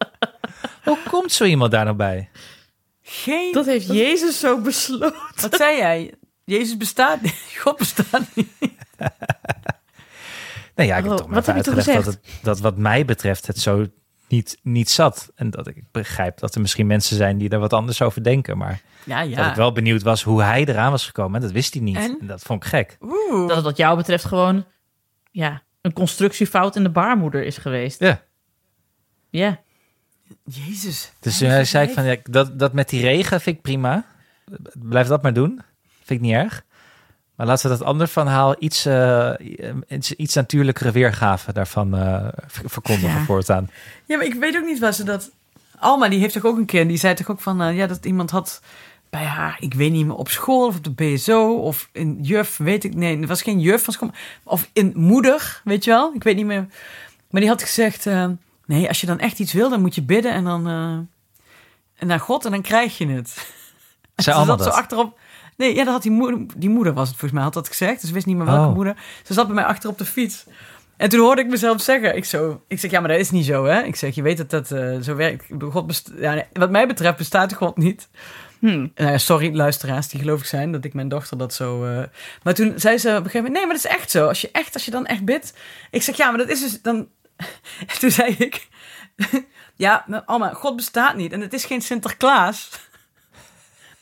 [0.84, 2.30] Hoe komt zo iemand daar nou bij?
[3.02, 3.54] Geen...
[3.54, 5.14] Dat heeft Jezus zo besloten.
[5.42, 6.14] Wat zei jij?
[6.44, 7.46] Jezus bestaat niet.
[7.64, 8.52] God bestaat niet.
[10.76, 12.60] Nee, ja, ik heb Oh, toch maar wat heb je toen uitgelegd dat, het, dat
[12.60, 13.86] wat mij betreft het zo
[14.34, 15.32] niet, niet zat.
[15.36, 18.58] En dat ik begrijp dat er misschien mensen zijn die er wat anders over denken.
[18.58, 19.36] Maar Ja, ja.
[19.36, 21.36] dat ik wel benieuwd was hoe hij eraan was gekomen.
[21.36, 21.96] En dat wist hij niet.
[21.96, 22.18] En?
[22.20, 22.98] En, dat vond ik gek.
[23.02, 23.48] Oeh.
[23.48, 24.66] Dat het wat jou betreft gewoon
[25.32, 28.00] ja, een constructiefout in de baarmoeder is geweest.
[28.00, 28.22] Ja.
[29.30, 29.62] Ja.
[30.44, 31.14] Jezus.
[31.20, 34.06] Dus toen zei ik van, ja, dat, dat met die regen vind ik prima.
[34.74, 35.62] Blijf dat maar doen.
[36.04, 36.66] Vind ik niet erg.
[37.44, 39.32] Maar laten we dat andere verhaal iets, eh,
[39.88, 41.90] iets, iets natuurlijkere weergave daarvan
[42.48, 43.24] ver- verkondigen Ja.
[43.26, 43.70] voortaan.
[44.06, 45.32] Ja, maar ik weet ook niet waar ze dat...
[45.80, 46.88] Alma, die heeft toch ook een keer...
[46.88, 47.62] Die zei toch ook van...
[47.62, 48.62] eh, ja, dat iemand had
[49.10, 49.58] bij haar...
[49.60, 51.54] Ik weet niet meer, op school of op de BSO...
[51.54, 52.96] Of in juf, weet ik...
[52.96, 54.12] Nee, het was geen juf van school.
[54.44, 56.12] Of in moeder, weet je wel?
[56.14, 56.66] Ik weet niet meer.
[57.30, 58.06] Maar die had gezegd...
[58.66, 60.68] nee, als je dan echt iets wil, dan moet je bidden en dan...
[61.96, 63.30] en naar God en dan krijg je het.
[63.30, 63.44] Zij
[64.16, 64.80] Ze allemaal zat zo dat.
[64.80, 65.20] achterop...
[65.58, 68.00] Nee, ja, dat had die moeder, die moeder was het volgens mij, had dat gezegd.
[68.00, 68.76] Dus ze wist niet meer welke Oh.
[68.76, 68.96] moeder.
[69.24, 70.46] Ze zat bij mij achter op de fiets.
[70.98, 73.46] En toen hoorde ik mezelf zeggen, ik, zo, ik zeg, ja, maar dat is niet
[73.46, 73.82] zo, hè?
[73.84, 75.46] Ik zeg, je weet dat dat eh, zo werkt.
[75.72, 78.10] God best- ja, nee, wat mij betreft bestaat God niet.
[78.60, 78.88] Hm.
[78.96, 81.86] Nou ja, sorry, luisteraars die geloof ik zijn, dat ik mijn dochter dat zo...
[81.86, 82.04] eh,
[82.44, 84.28] Maar toen zei ze op een gegeven moment, nee, maar dat is echt zo.
[84.28, 85.54] Als je echt, als je dan echt bidt...
[85.92, 87.08] Ik zeg, ja, maar dat is dus dan...
[87.88, 88.68] En toen zei ik,
[89.76, 92.70] ja, maar Alma, God bestaat niet en het is geen Sinterklaas.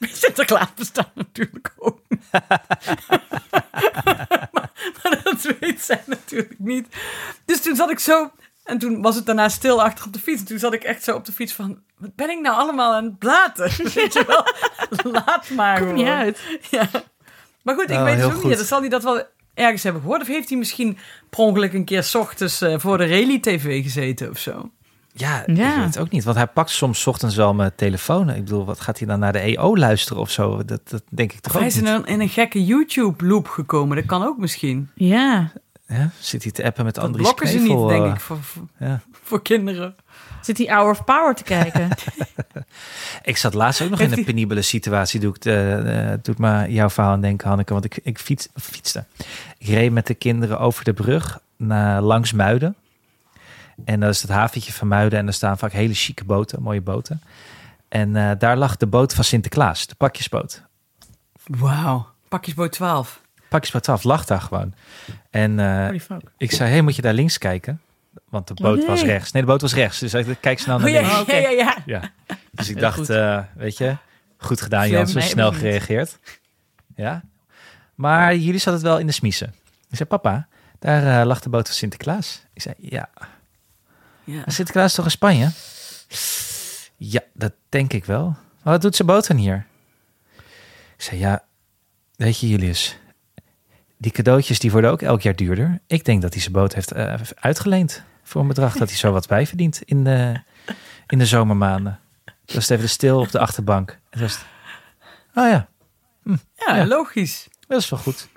[0.02, 2.00] Maar Sinterklaas bestaat natuurlijk ook
[4.52, 4.70] maar,
[5.04, 6.88] maar dat weet zij natuurlijk niet.
[7.46, 8.32] Dus toen zat ik zo...
[8.64, 10.40] En toen was het daarna stil achter op de fiets.
[10.42, 11.82] En toen zat ik echt zo op de fiets van...
[11.98, 13.72] Wat ben ik nou allemaal aan het blaten?
[13.94, 14.44] Weet je wel?
[15.12, 16.40] Laat maar Komt niet uit.
[16.70, 16.90] Ja.
[17.62, 18.44] Maar goed, ik Oh, weet heel ook goed.
[18.44, 18.58] niet.
[18.58, 20.22] Dan zal hij dat wel ergens hebben gehoord.
[20.22, 20.98] Of heeft hij misschien
[21.30, 24.72] per ongeluk een keer 's ochtends eh, voor de Rally-tv gezeten of zo?
[25.22, 25.70] Ja, Ja.
[25.70, 26.24] ik weet het ook niet.
[26.24, 28.30] Want hij pakt soms 's ochtends wel mijn telefoon.
[28.30, 30.66] Ik bedoel, wat gaat hij dan naar de EO luisteren of zo?
[30.66, 33.48] Dat, dat denk ik toch Of hij ook is in een, in een gekke YouTube-loop
[33.48, 33.95] gekomen.
[33.95, 34.89] Dat kan ook misschien.
[34.95, 35.52] Ja.
[35.88, 38.38] Ja, zit hij te appen met Dat Andries blokken ze niet, denk eh, ik, voor,
[38.43, 39.02] voor, Ja.
[39.24, 39.95] voor kinderen.
[40.41, 41.89] Zit die Hour of Power te kijken?
[43.24, 45.20] Ik zat laatst ook nog in een hij- penibele situatie.
[45.20, 47.74] Doe ik, eh, eh, doet me jouw verhaal aan denken, Hanneke.
[47.74, 49.06] Want ik, ik fiets, fietste.
[49.58, 52.76] Ik reed met de kinderen over de brug naar, langs Muiden.
[53.86, 55.20] En dat is het haventje van Muiden.
[55.20, 57.22] En daar staan vaak hele chique boten, mooie boten.
[57.90, 60.64] En eh, daar lag de boot van Sinterklaas, de pakjesboot.
[61.46, 62.08] Wauw.
[62.28, 63.22] Pakjesboot 12.
[63.50, 64.74] Pakjesboot 12 lag daar gewoon.
[65.30, 66.00] En eh,
[66.38, 67.82] ik zei, hey, moet je daar links kijken?
[68.30, 68.88] Want de boot nee.
[68.88, 69.32] was rechts.
[69.32, 70.00] Nee, de boot was rechts.
[70.00, 71.32] Dus ik kijk snel naar Oh, ja, links.
[71.32, 71.78] ja, ja, ja.
[71.86, 72.02] Ja.
[72.52, 73.96] Dus ik dacht, eh, weet je,
[74.38, 74.98] goed gedaan Slim.
[74.98, 76.20] Jan, zo Nee, snel gereageerd.
[76.96, 77.24] Ja.
[77.96, 79.54] Maar jullie zaten het wel in de smiezen.
[79.90, 80.48] Ik zei, papa,
[80.80, 82.46] daar lag de boot van Sinterklaas.
[82.54, 83.10] Ik zei, ja.
[84.32, 84.38] Ja.
[84.38, 85.52] Maar Sinterklaas toch in Spanje?
[86.98, 88.26] Ja, dat denk ik wel.
[88.64, 89.66] Maar wat doet zijn boot dan hier?
[90.98, 91.44] Ik zei, ja,
[92.16, 92.98] weet je Julius,
[93.98, 95.80] die cadeautjes die worden ook elk jaar duurder.
[95.88, 99.12] Ik denk dat hij zijn boot heeft eh, uitgeleend voor een bedrag dat hij zo
[99.12, 100.42] wat bijverdient in de,
[101.08, 102.00] in de zomermaanden.
[102.26, 104.00] Toen was het even stil op de achterbank.
[104.10, 104.46] En was het,
[105.36, 105.68] oh ja,
[106.56, 106.86] Ja, Ja.
[106.86, 107.48] logisch.
[107.68, 108.28] dat is wel goed.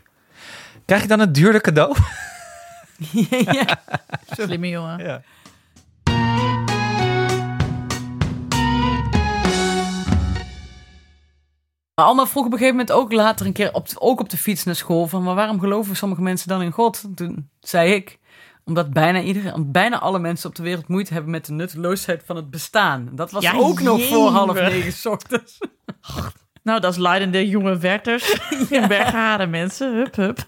[0.84, 1.96] Krijg ik dan een duurder cadeau?
[3.52, 3.80] ja.
[4.36, 4.98] Slimme jongen.
[5.04, 5.22] Ja.
[11.94, 14.36] Maar Alma vroeg op een gegeven moment ook later een keer, op, ook op de
[14.36, 17.04] fiets naar school, van maar waarom geloven sommige mensen dan in God?
[17.14, 18.18] Toen zei ik,
[18.64, 22.36] omdat bijna iedereen, bijna alle mensen op de wereld moeite hebben met de nutteloosheid van
[22.36, 23.08] het bestaan.
[23.12, 25.58] Dat was Ja, ook nog voor half negen ochtends.
[26.62, 28.38] Nou, dat is leidende jonge Werters
[28.70, 29.94] in Bergharen, mensen.
[29.94, 30.38] Hup, hup.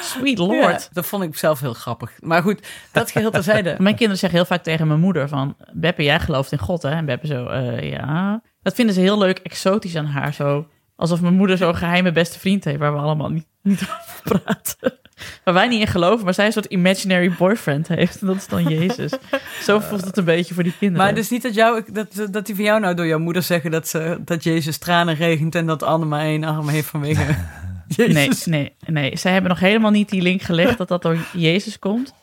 [0.00, 0.82] Sweet lord.
[0.82, 2.12] Ja, dat vond ik zelf heel grappig.
[2.20, 3.74] Maar goed, dat geheel terzijde.
[3.78, 5.56] Mijn kinderen zeggen heel vaak tegen mijn moeder van...
[5.72, 6.90] Beppe, jij gelooft in God, hè?
[6.90, 8.42] En Beppe zo, eh, ja.
[8.66, 10.34] Dat vinden ze heel leuk exotisch aan haar.
[10.34, 12.78] Zo, alsof mijn moeder zo'n geheime beste vriend heeft...
[12.78, 14.98] waar we allemaal niet, niet over praten.
[15.44, 18.20] Waar wij niet in geloven, maar zij een soort imaginary boyfriend heeft.
[18.20, 19.12] En dat is dan Jezus.
[19.62, 21.04] Zo voelt het een beetje voor die kinderen.
[21.04, 23.70] Maar dus niet dat, jou, dat, dat die van jou nou door jouw moeder zeggen
[23.70, 27.36] dat, ze, dat Jezus tranen regent en dat Anne maar één arm heeft vanwege
[27.96, 29.16] Nee, nee, nee.
[29.16, 32.14] Zij hebben nog helemaal niet die link gelegd dat dat door Jezus komt.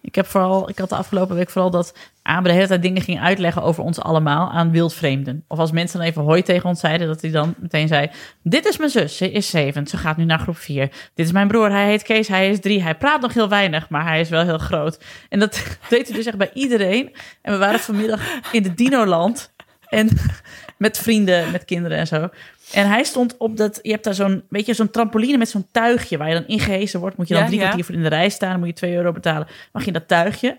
[0.00, 3.02] Ik heb vooral, ik had de afgelopen week vooral dat Abe de hele tijd dingen
[3.02, 5.44] ging uitleggen over ons allemaal aan wildvreemden.
[5.48, 8.10] Of als mensen dan even hoi tegen ons zeiden, dat hij dan meteen zei:
[8.42, 10.88] Dit is mijn zus, ze is zeven, ze gaat nu naar groep vier.
[11.14, 12.82] Dit is mijn broer, hij heet Kees, hij is drie.
[12.82, 14.98] Hij praat nog heel weinig, maar hij is wel heel groot.
[15.28, 15.52] En dat
[15.88, 17.12] deed hij dus echt bij iedereen.
[17.42, 18.20] En we waren vanmiddag
[18.52, 19.50] in de Dinoland.
[19.88, 20.08] En
[20.76, 22.28] met vrienden, met kinderen en zo.
[22.72, 25.66] En hij stond op dat, je hebt daar zo'n, weet je, zo'n trampoline met zo'n
[25.70, 27.16] tuigje waar je dan ingehezen wordt.
[27.16, 27.64] Moet je dan Ja, drie ja.
[27.64, 29.46] kwartier voor in de rij staan, dan moet je 2 euro betalen.
[29.72, 30.58] Mag je in dat tuigje.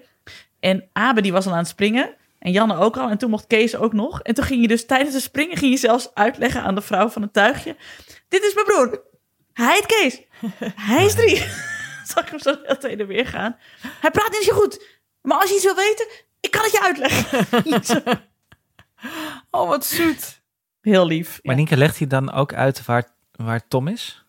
[0.63, 2.15] En Abe die was al aan het springen.
[2.39, 3.09] En Janne ook al.
[3.09, 4.21] En toen mocht Kees ook nog.
[4.21, 7.09] En toen ging je dus tijdens het springen ging je zelfs uitleggen aan de vrouw
[7.09, 7.75] van het tuigje.
[8.27, 9.01] Dit is mijn broer.
[9.53, 10.21] Hij heet Kees.
[10.89, 11.37] Hij is drie.
[12.13, 13.57] Zag ik hem zo heen en weer gaan.
[14.01, 14.85] Hij praat niet zo goed.
[15.21, 16.07] Maar als je iets wil weten,
[16.39, 18.31] ik kan het je uitleggen.
[19.51, 20.41] Oh, wat zoet.
[20.81, 21.39] Heel lief.
[21.41, 21.57] Maar ja.
[21.61, 24.25] Nienke, legt hij dan ook uit waar, waar Tom is?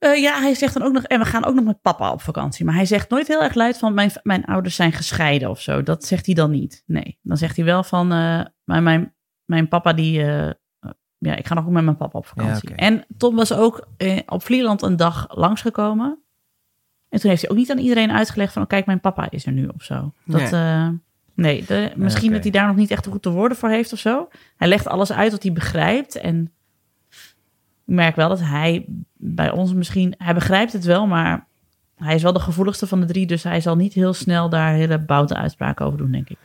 [0.00, 2.20] Eh, ja, hij zegt dan ook nog, en we gaan ook nog met papa op
[2.22, 2.64] vakantie.
[2.64, 5.82] Maar hij zegt nooit heel erg luid van, mijn, mijn ouders zijn gescheiden of zo.
[5.82, 6.82] Dat zegt hij dan niet.
[6.86, 10.50] Nee, dan zegt hij wel van, eh, mijn, mijn, mijn papa die, eh,
[11.18, 12.68] ja, ik ga nog ook met mijn papa op vakantie.
[12.68, 12.76] Ja.
[12.76, 13.88] En Tom was ook
[14.26, 16.18] op Vlieland een dag langsgekomen.
[17.08, 19.46] En toen heeft hij ook niet aan iedereen uitgelegd van, oh, kijk, mijn papa is
[19.46, 20.12] er nu of zo.
[20.24, 20.98] Dat, Nee.
[21.34, 23.98] nee, de, misschien dat hij daar nog niet echt goed de woorden voor heeft of
[23.98, 24.28] zo.
[24.56, 26.52] Hij legt alles uit wat hij begrijpt en
[27.90, 28.84] ik merk wel dat hij
[29.16, 31.46] bij ons misschien, hij begrijpt het wel, maar
[31.96, 34.72] hij is wel de gevoeligste van de drie, dus hij zal niet heel snel daar
[34.72, 36.36] hele boute uitspraken over doen, denk ik.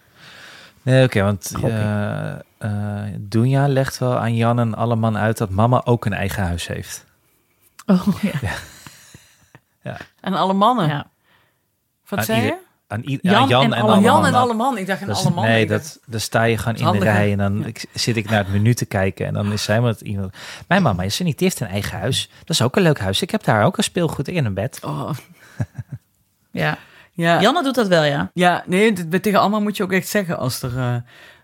[0.82, 5.82] Nee, oké, want eh eh, Dunja legt wel aan Jan en Alleman uit dat mama
[5.84, 7.06] ook een eigen huis heeft.
[7.86, 8.52] Oh ja.
[10.22, 10.88] En alle mannen.
[10.88, 11.08] ja.
[12.08, 12.65] Wat Aan zei ieder- je?
[12.88, 14.04] Aan i- Jan aan Jan en en, alle Alleman.
[14.14, 14.82] Jan en alle mannen.
[14.82, 15.54] Ik dacht aan is- alle mannen.
[15.54, 18.38] nee, dat, dan sta je gewoon in de rij en dan ik, zit ik naar
[18.44, 20.34] het menu te kijken en dan is zij met iemand.
[20.68, 22.30] Mijn mama is er niet, die heeft een eigen huis.
[22.40, 23.22] Dat is ook een leuk huis.
[23.22, 24.80] Ik heb daar ook een speelgoed in een bed.
[24.84, 25.10] Oh,
[26.52, 26.78] ja.
[27.12, 27.42] ja.
[27.42, 28.30] Janne doet dat wel, ja.
[28.34, 30.96] Ja, nee, dit- tegen allemaal moet je ook echt zeggen als er eh,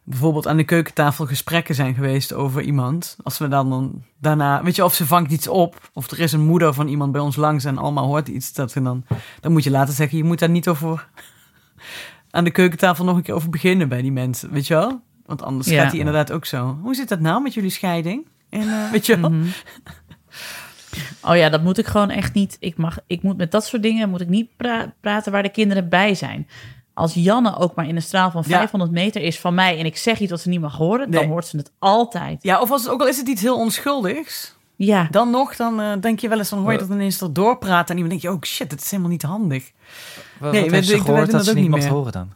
[0.03, 3.17] bijvoorbeeld aan de keukentafel gesprekken zijn geweest over iemand.
[3.23, 6.31] Als we dan, dan daarna, weet je, of ze vangt iets op, of er is
[6.31, 9.05] een moeder van iemand bij ons langs en allemaal hoort iets, dat we dan,
[9.39, 11.07] dan moet je later zeggen, je moet daar niet over
[12.31, 15.01] aan de keukentafel nog een keer over beginnen bij die mensen, weet je wel?
[15.25, 15.81] Want anders Ja.
[15.81, 16.77] gaat hij inderdaad ook zo.
[16.81, 18.27] Hoe zit dat nou met jullie scheiding?
[18.49, 19.29] En, eh, weet je wel?
[19.29, 19.47] Mhm.
[21.23, 22.57] Oh ja, dat moet ik gewoon echt niet.
[22.59, 25.49] Ik, mag, ik moet met dat soort dingen moet ik niet pra- praten waar de
[25.51, 26.47] kinderen bij zijn.
[26.93, 28.57] Als Janne ook maar in een straal van Ja.
[28.57, 31.25] 500 meter is van mij en ik zeg iets wat ze niet mag horen, dan
[31.27, 32.43] hoort ze het altijd.
[32.43, 34.55] Ja, of als het ook al is het iets heel onschuldigs,
[34.85, 37.33] Ja, dan nog, dan eh, denk je wel eens, dan hoor je dat ineens er
[37.33, 39.71] doorpraten en iemand denk je, oh shit, dat is helemaal niet handig.
[40.39, 41.87] Wat, Nee, wat we- heeft ze ik- gehoord dat dat ze niet meer.
[41.87, 42.29] horen dan?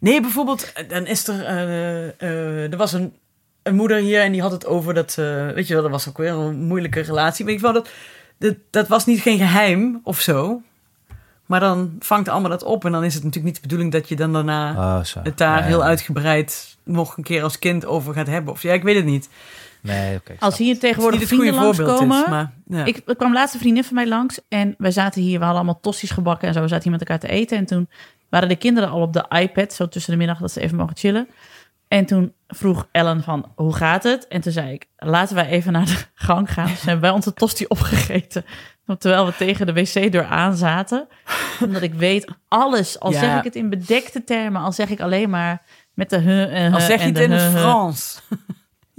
[0.00, 3.12] Nee, bijvoorbeeld, eh, dan is er, eh, er was een,
[3.62, 6.16] een moeder hier en die had het over dat, weet je wel, dat was ook
[6.18, 7.44] weer een moeilijke relatie.
[7.44, 7.88] Weet je wel, dat,
[8.38, 10.60] dat, dat was niet geen geheim of zo.
[11.46, 14.08] Maar dan vangt allemaal dat op en dan is het natuurlijk niet de bedoeling dat
[14.08, 18.14] je dan daarna Oh, het daar Ja, heel uitgebreid nog een keer als kind over
[18.14, 18.52] gaat hebben.
[18.52, 19.28] Of ja, ik weet het niet.
[19.80, 20.34] Nee, oké.
[20.38, 22.84] als hier tegenwoordig het vrienden langskomen, is, maar Ja.
[22.84, 25.62] Ik, er kwam laatst een vriendin van mij langs en wij zaten hier, we hadden
[25.62, 27.58] allemaal tosti's gebakken en zo, we zaten hier met elkaar te eten.
[27.58, 27.88] En toen
[28.28, 30.96] waren de kinderen al op de iPad, zo tussen de middag, dat ze even mogen
[30.96, 31.28] chillen.
[31.88, 34.26] En toen vroeg Ellen van, hoe gaat het?
[34.28, 36.66] En toen zei ik, laten wij even naar de gang gaan.
[36.66, 38.44] Dus hebben wij onze tosti opgegeten,
[38.98, 41.08] terwijl we tegen de wc-deur aan zaten.
[41.64, 43.18] Omdat ik weet alles, al Ja.
[43.18, 45.62] zeg ik het in bedekte termen, al zeg ik alleen maar
[45.94, 47.52] met de en Al huh zeg je het in het.
[47.52, 48.22] Frans.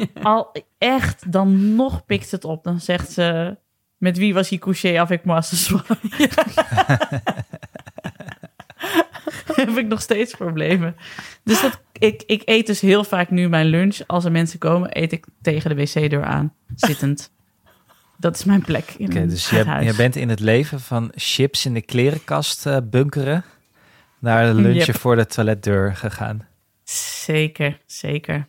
[0.23, 2.63] Al echt, dan nog pikt het op.
[2.63, 3.57] Dan zegt ze,
[3.97, 5.85] met wie was hij couché moi ce soir?
[9.55, 10.95] Heb ik nog steeds problemen.
[11.43, 13.99] Dus dat, ik, ik eet dus heel vaak nu mijn lunch.
[14.07, 17.31] Als er mensen komen, eet ik tegen de wc-deur aan, zittend.
[18.17, 19.85] Dat is mijn plek in Oké, een dus je, huis.
[19.85, 23.43] je bent in het leven van chips in de klerenkast eh, bunkeren
[24.19, 24.95] naar de lunchen Yep.
[24.95, 26.47] voor de toiletdeur gegaan.
[26.83, 28.47] Zeker, zeker.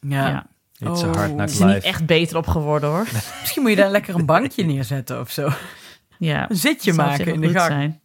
[0.00, 0.28] Ja.
[0.28, 0.46] Ja.
[0.80, 1.14] It's a Oh.
[1.16, 3.06] hard is er niet echt beter op geworden hoor.
[3.40, 5.48] Misschien moet je daar lekker een bankje neerzetten of zo.
[6.18, 7.66] Ja, Een zitje maken in de gang.
[7.66, 8.00] zijn.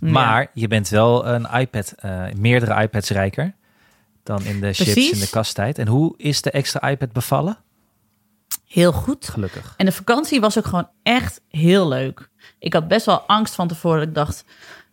[0.00, 0.08] Ja.
[0.10, 3.54] Maar je bent wel een iPad, eh, meerdere iPads rijker
[4.22, 5.10] dan in de chips Precies.
[5.12, 5.78] in de kasttijd.
[5.78, 7.56] En hoe is de extra iPad bevallen?
[8.66, 9.28] Heel goed.
[9.28, 9.74] Gelukkig.
[9.76, 12.28] En de vakantie was ook gewoon echt heel leuk.
[12.58, 13.98] Ik had best wel angst van tevoren.
[13.98, 14.44] dat Ik dacht,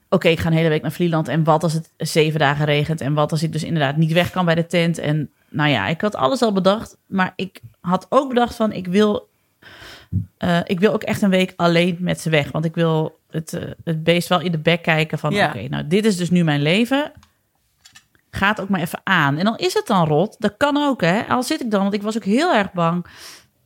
[0.10, 1.28] oké, ik ga een hele week naar Vlieland.
[1.28, 3.02] En wat als het zeven dagen regent?
[3.02, 4.98] En wat als ik dus inderdaad niet weg kan bij de tent?
[4.98, 6.98] En nou ja, ik had alles al bedacht.
[7.06, 9.30] Maar ik had ook bedacht van, ik wil,
[10.38, 12.52] eh, ik wil ook echt een week alleen met ze weg.
[12.52, 15.48] Want ik wil het, eh, het beest wel in de bek kijken van, Ja.
[15.48, 17.12] oké, nou dit is dus nu mijn leven.
[18.32, 19.38] Ga het ook maar even aan.
[19.38, 20.36] En dan is het dan rot.
[20.40, 21.22] Dat kan ook, hè.
[21.22, 23.06] Al zit ik dan, want ik was ook heel erg bang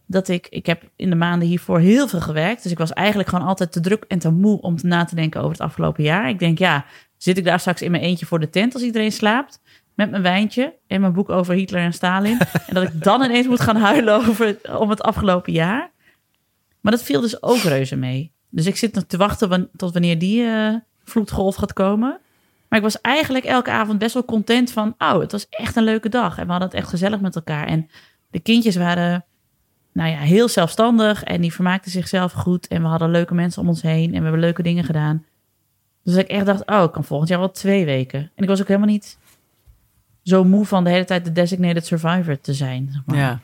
[0.05, 2.63] dat ik, ik heb in de maanden hiervoor heel veel gewerkt.
[2.63, 5.39] Dus ik was eigenlijk gewoon altijd te druk en te moe om na te denken
[5.39, 6.29] over het afgelopen jaar.
[6.29, 6.85] Ik denk, ja,
[7.17, 9.59] zit ik daar straks in mijn eentje voor de tent als iedereen slaapt?
[9.97, 12.39] Met mijn wijntje en mijn boek over Hitler en Stalin.
[12.67, 15.91] en dat ik dan ineens moet gaan huilen over het, om het afgelopen jaar.
[16.81, 18.31] Maar dat viel dus ook reuze mee.
[18.49, 22.19] Dus ik zit nog te wachten tot wanneer die eh, vloedgolf gaat komen.
[22.69, 24.95] Maar ik was eigenlijk elke avond best wel content van...
[24.97, 26.37] oh, het was echt een leuke dag.
[26.37, 27.67] En we hadden het echt gezellig met elkaar.
[27.67, 27.89] En
[28.29, 29.25] de kindjes waren
[29.93, 32.67] nou ja, heel zelfstandig en die vermaakten zichzelf goed.
[32.67, 35.25] En we hadden leuke mensen om ons heen en we hebben leuke dingen gedaan.
[36.03, 38.19] Dus ik echt dacht, oh, ik kan volgend jaar wel twee weken.
[38.19, 39.17] En ik was ook helemaal niet
[40.28, 42.89] zo moe van de hele tijd de designated survivor te zijn.
[42.91, 43.17] Zeg maar.
[43.17, 43.39] Ja.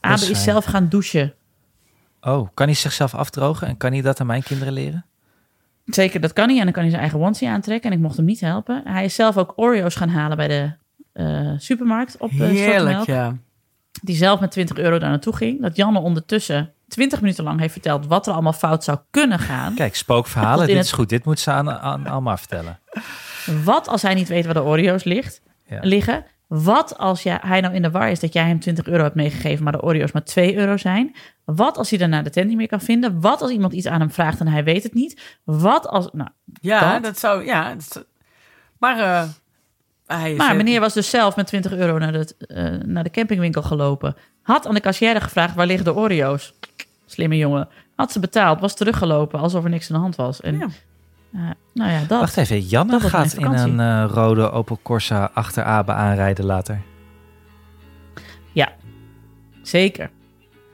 [0.00, 1.34] Abe is zelf gaan douchen.
[2.20, 5.04] Oh, kan hij zichzelf afdrogen en kan hij dat aan mijn kinderen leren?
[5.84, 6.56] Zeker, dat kan hij.
[6.58, 7.90] En dan kan hij zijn eigen onesie aantrekken.
[7.90, 8.82] En ik mocht hem niet helpen.
[8.84, 10.72] Hij is zelf ook Oreo's gaan halen bij de
[11.12, 13.36] eh, supermarkt op de Heerlijk, ja.
[14.02, 15.62] Die zelf met 20 euro daar naartoe ging.
[15.62, 19.74] Dat Janne ondertussen 20 minuten lang heeft verteld wat er allemaal fout zou kunnen gaan.
[19.74, 21.08] Kijk, spookverhalen, dit het- is goed.
[21.08, 22.78] Dit moet ze aan, aan Alma vertellen.
[23.64, 25.78] Wat als hij niet weet waar de Oreo's ligt, Ja.
[25.82, 26.24] liggen?
[26.46, 29.14] Wat als ja, hij nou in de war is dat jij hem 20 euro hebt
[29.14, 31.16] meegegeven, maar de Oreo's maar 2 euro zijn?
[31.44, 33.20] Wat als hij daarna de tent niet meer kan vinden?
[33.20, 35.38] Wat als iemand iets aan hem vraagt en hij weet het niet?
[35.44, 36.08] Wat als.
[36.12, 37.02] Nou, Ja, Dat?
[37.02, 37.44] dat, zou...
[37.44, 38.06] Ja, dat-
[38.78, 39.28] maar eh,
[40.06, 43.62] hij maar meneer was dus zelf met 20 euro naar de, eh, naar de campingwinkel
[43.62, 44.16] gelopen.
[44.42, 46.54] Had aan de kassière gevraagd waar liggen de Oreo's?
[47.06, 47.68] Slimme jongen.
[47.96, 50.40] Had ze betaald, was teruggelopen alsof er niks aan de hand was.
[50.40, 50.68] En, Ja.
[51.32, 51.40] Eh,
[51.74, 52.20] nou ja, dat.
[52.20, 56.82] Wacht even, Janne gaat in een eh, rode Opel Corsa achter Abe aanrijden later.
[59.66, 60.10] Zeker.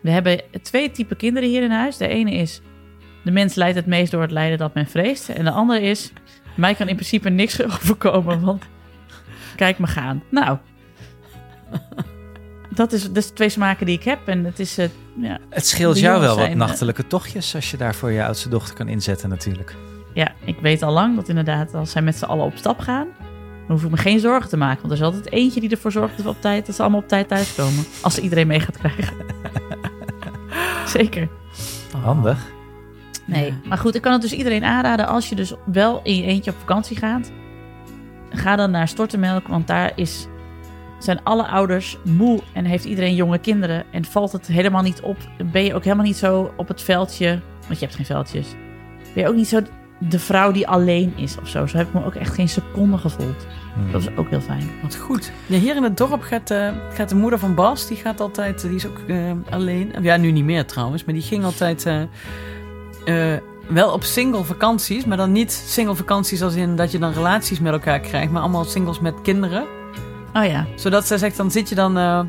[0.00, 1.96] We hebben twee typen kinderen hier in huis.
[1.96, 2.60] De ene is,
[3.24, 5.28] de mens leidt het meest door het lijden dat men vreest.
[5.28, 6.12] En de andere is,
[6.56, 8.62] mij kan in principe niks overkomen, want
[9.56, 10.22] kijk me gaan.
[10.30, 10.58] Nou,
[12.74, 14.28] dat is, de twee smaken die ik heb.
[14.28, 17.94] En het is, eh, ja, Het scheelt jou wel wat nachtelijke tochtjes als je daar
[17.94, 19.76] voor je oudste dochter kan inzetten natuurlijk.
[20.14, 23.06] Ja, ik weet al lang dat inderdaad, als zij met z'n allen op stap gaan,
[23.66, 24.80] dan hoef ik me geen zorgen te maken.
[24.80, 27.00] Want er is altijd eentje die ervoor zorgt dat, we op tijd, dat ze allemaal
[27.00, 27.84] op tijd thuiskomen.
[28.02, 29.14] Als ze iedereen mee gaat krijgen.
[30.86, 31.28] Zeker.
[32.02, 32.50] Handig.
[33.26, 33.54] Nee, Ja.
[33.68, 36.50] maar goed, ik kan het dus iedereen aanraden als je dus wel in je eentje
[36.50, 37.32] op vakantie gaat.
[38.30, 40.26] Ga dan naar Stortemelk, want daar is,
[40.98, 43.84] zijn alle ouders moe en heeft iedereen jonge kinderen.
[43.90, 45.16] En valt het helemaal niet op,
[45.52, 48.48] ben je ook helemaal niet zo op het veldje, want je hebt geen veldjes.
[49.14, 49.60] Ben je ook niet zo
[50.08, 51.66] de vrouw die alleen is of zo.
[51.66, 53.46] Zo heb ik me ook echt geen seconde gevoeld.
[53.74, 53.92] Hmm.
[53.92, 54.70] Dat is ook heel fijn.
[54.82, 55.32] Wat goed.
[55.46, 58.60] Ja, hier in het dorp gaat, eh, gaat de moeder van Bas, die gaat altijd,
[58.60, 59.16] die is ook eh,
[59.50, 59.92] alleen.
[60.00, 62.02] Ja, nu niet meer trouwens, maar die ging altijd eh,
[63.04, 67.12] eh, wel op single vakanties, maar dan niet single vakanties als in dat je dan
[67.12, 69.66] relaties met elkaar krijgt, maar allemaal singles met kinderen.
[70.34, 72.20] Oh ja, Zodat zij zegt, dan zit je dan, eh,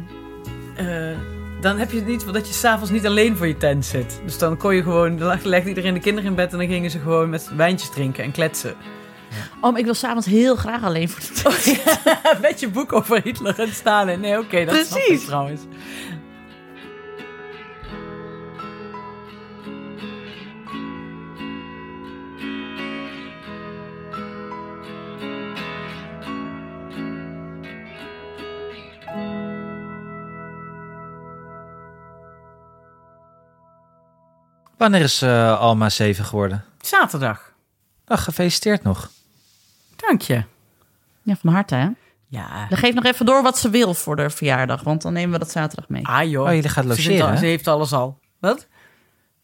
[0.75, 1.17] eh,
[1.63, 4.21] dan heb je het niet dat je s'avonds niet alleen voor je tent zit.
[4.25, 6.91] Dus dan kon je gewoon, dan legde iedereen de kinderen in bed en dan gingen
[6.91, 8.75] ze gewoon met wijntjes drinken en kletsen.
[9.61, 12.41] oh, maar ik wil s'avonds heel graag alleen voor de tent.
[12.41, 14.19] Met je boek over Hitler en Stalin.
[14.19, 15.25] Nee, oké, dat ik Precies.
[15.25, 15.61] trouwens.
[34.83, 36.63] Wanneer is eh, Alma 7 geworden?
[36.81, 37.53] Zaterdag.
[38.05, 39.09] Nou, gefeliciteerd nog.
[39.95, 40.43] Dank je.
[41.21, 41.87] Ja, van harte, hè?
[42.27, 42.65] Ja.
[42.69, 45.39] Dan geef nog even door wat ze wil voor de verjaardag, want dan nemen we
[45.39, 46.07] dat zaterdag mee.
[46.07, 46.45] Ah joh.
[46.47, 48.19] Oh, jullie gaan ze, vindt logeren, al- ze heeft alles al.
[48.39, 48.67] Wat?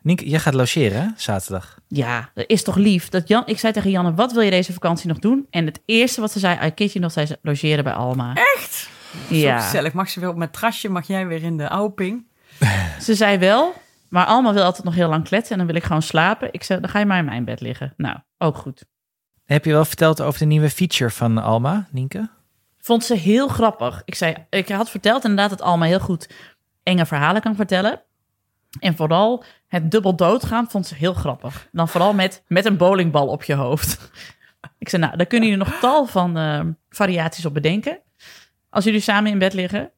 [0.01, 1.07] Nienke, jij gaat logeren, hè?
[1.15, 1.79] Zaterdag.
[1.87, 3.09] Ja, dat is toch lief.
[3.09, 5.47] Dat Jan, ik zei tegen Janne, wat wil je deze vakantie nog doen?
[5.49, 8.33] En het eerste wat ze zei, I kid you nog, zei ze, logeren bij Alma.
[8.55, 8.89] Echt?
[9.27, 9.93] Ja, Zo gezellig.
[9.93, 10.89] Mag ze weer op mijn trasje?
[10.89, 12.25] Mag jij weer in de Auping?
[13.01, 15.83] ze zei wel, maar Alma wil altijd nog heel lang kletsen en dan wil ik
[15.83, 16.53] gewoon slapen.
[16.53, 17.93] Ik zei, dan ga je maar in mijn bed liggen.
[17.97, 18.85] Nou, ook goed.
[19.45, 22.29] Heb je wel verteld over de nieuwe feature van Alma, Nienke?
[22.77, 24.01] Vond ze heel grappig.
[24.05, 26.29] Ik zei, ik had verteld inderdaad dat Alma heel goed
[26.83, 28.01] enge verhalen kan vertellen.
[28.79, 31.67] En vooral het dubbel doodgaan vond ze heel grappig.
[31.71, 33.97] Dan vooral met, met een bowlingbal op je hoofd.
[34.77, 37.99] Ik zei, nou, daar kunnen jullie nog tal van eh, variaties op bedenken.
[38.69, 39.91] Als jullie samen in bed liggen.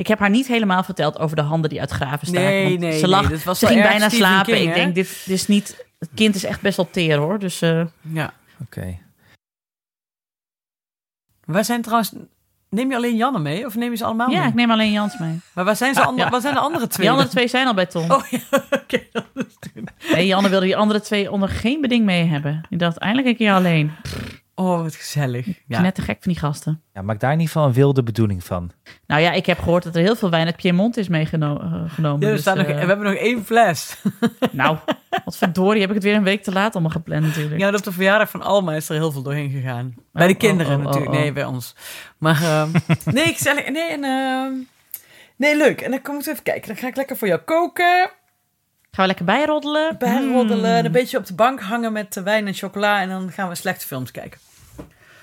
[0.00, 2.42] Ik heb haar niet helemaal verteld over de handen die uit graven staan.
[2.42, 4.54] Nee, nee, Ze, lag, nee, dat was ze ging bijna Stephen slapen.
[4.54, 5.86] King, ik denk, dit, dit is niet...
[5.98, 7.38] Het kind is echt best wel teer, hoor.
[7.38, 8.32] Dus eh, Ja.
[8.60, 8.98] Oké.
[11.44, 12.12] Waar zijn trouwens...
[12.68, 13.66] Neem je alleen Janne mee?
[13.66, 14.48] Of neem je ze allemaal ja, mee?
[14.48, 15.40] ik neem alleen Jans mee.
[15.54, 16.30] Maar waar zijn, ze ander- ja.
[16.30, 17.06] waar zijn de andere twee?
[17.06, 18.10] Die andere twee zijn al bij Tom.
[18.10, 18.38] Oh ja,
[18.82, 19.02] oké.
[19.12, 20.12] dat is.
[20.12, 22.60] Nee, Janne wilde die andere twee onder geen beding mee hebben.
[22.68, 23.92] Die dacht, eindelijk een keer alleen.
[24.60, 25.46] Oh, wat gezellig.
[25.66, 25.80] Ja.
[25.80, 26.82] net te gek van die gasten.
[26.94, 28.70] Ja, maak daar in ieder geval een wilde bedoeling van.
[29.06, 31.90] Nou ja, ik heb gehoord dat er heel veel wijn uit Piemont is meegenomen.
[31.96, 33.96] Ja, we, dus, staan nog, eh, we hebben nog één fles.
[34.52, 34.76] Nou,
[35.24, 37.60] wat verdorie, heb ik het weer een week te laat allemaal gepland natuurlijk.
[37.60, 39.94] Ja, op de verjaardag van Alma is er heel veel doorheen gegaan.
[40.12, 41.14] Bij de oh, kinderen oh, oh, natuurlijk.
[41.14, 41.20] oh.
[41.20, 41.74] Nee, bij ons.
[42.18, 42.70] Maar ehm,
[43.16, 43.68] nee, gezellig.
[43.68, 44.52] Nee, en, ehm,
[45.36, 45.80] nee, leuk.
[45.80, 46.68] En dan kom ik even kijken.
[46.68, 48.10] Dan ga ik lekker voor jou koken.
[48.90, 49.98] Gaan we lekker bijroddelen?
[49.98, 50.78] Bijroddelen.
[50.78, 50.84] Mm.
[50.84, 53.00] Een beetje op de bank hangen met eh, wijn en chocola.
[53.00, 54.40] En dan gaan we slechte films kijken.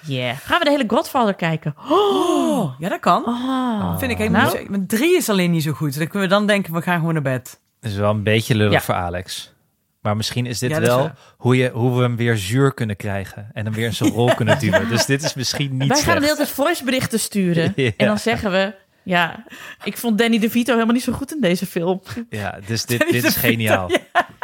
[0.08, 0.38] Yeah.
[0.38, 1.76] Gaan we de hele Godfather kijken?
[1.89, 3.26] Oh, ja, dat kan.
[3.26, 3.97] Oh.
[3.99, 4.68] Vind ik helemaal Nou.
[4.70, 5.97] niet drie is alleen niet zo goed.
[5.97, 7.60] Dan kunnen we dan denken, we gaan gewoon naar bed.
[7.80, 8.82] Dat is wel een beetje lullig Ja.
[8.82, 9.55] voor Alex.
[10.01, 12.74] Maar misschien is dit Ja, dat is wel hoe, je, hoe we hem weer zuur
[12.74, 13.49] kunnen krijgen.
[13.53, 14.89] En hem weer in zijn rol kunnen duwen.
[14.93, 17.74] Dus dit is misschien niet Wij gaan de hele tijd voiceberichten sturen.
[17.76, 17.91] Ja.
[17.97, 18.74] En dan zeggen we...
[19.03, 19.43] Ja,
[19.84, 22.01] ik vond Danny DeVito helemaal niet zo goed in deze film.
[22.30, 23.89] Ja, dus dit, dit is geniaal.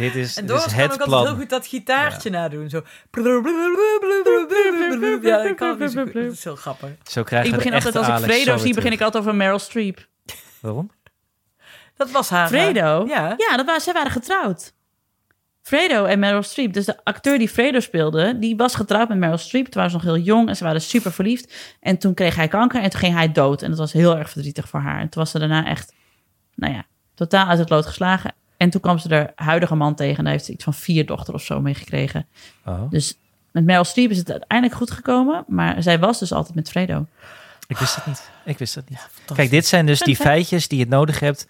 [0.00, 2.70] Dit is, En dit is Doris kan ook het altijd heel goed dat gitaartje nadoen.
[2.70, 2.82] Zo.
[5.22, 6.12] Ja, ik kan het niet zo goed.
[6.12, 6.90] Dat is heel grappig.
[7.02, 9.34] Zo krijgen Ik begin de altijd, als ik Alex Fredo zie, begin ik altijd over
[9.34, 10.08] Meryl Streep.
[10.60, 10.90] Waarom?
[11.96, 12.48] Dat was haar.
[12.48, 13.04] Fredo?
[13.08, 13.34] Ja.
[13.36, 14.72] Ja, dat waren, zij waren getrouwd.
[15.62, 16.72] Fredo en Meryl Streep.
[16.72, 19.64] Dus de acteur die Fredo speelde, die was getrouwd met Meryl Streep.
[19.64, 21.76] Toen waren ze nog heel jong en ze waren super verliefd.
[21.80, 23.62] En toen kreeg hij kanker en toen ging hij dood.
[23.62, 25.00] En dat was heel erg verdrietig voor haar.
[25.00, 25.94] En toen was ze daarna echt,
[26.54, 26.84] nou ja,
[27.14, 28.34] totaal uit het lood geslagen.
[28.60, 31.06] En toen kwam ze haar huidige man tegen en daar heeft ze iets van vier
[31.06, 32.26] dochter of zo mee gekregen.
[32.64, 33.18] Oh, Dus
[33.50, 35.44] met Meryl Streep is het uiteindelijk goed gekomen.
[35.48, 37.06] Maar zij was dus altijd met Fredo.
[37.66, 38.30] ik wist het niet.
[38.44, 39.08] Ik wist het niet.
[39.34, 40.28] Kijk, dit zijn dus Fun die fact.
[40.28, 41.46] feitjes die je nodig hebt...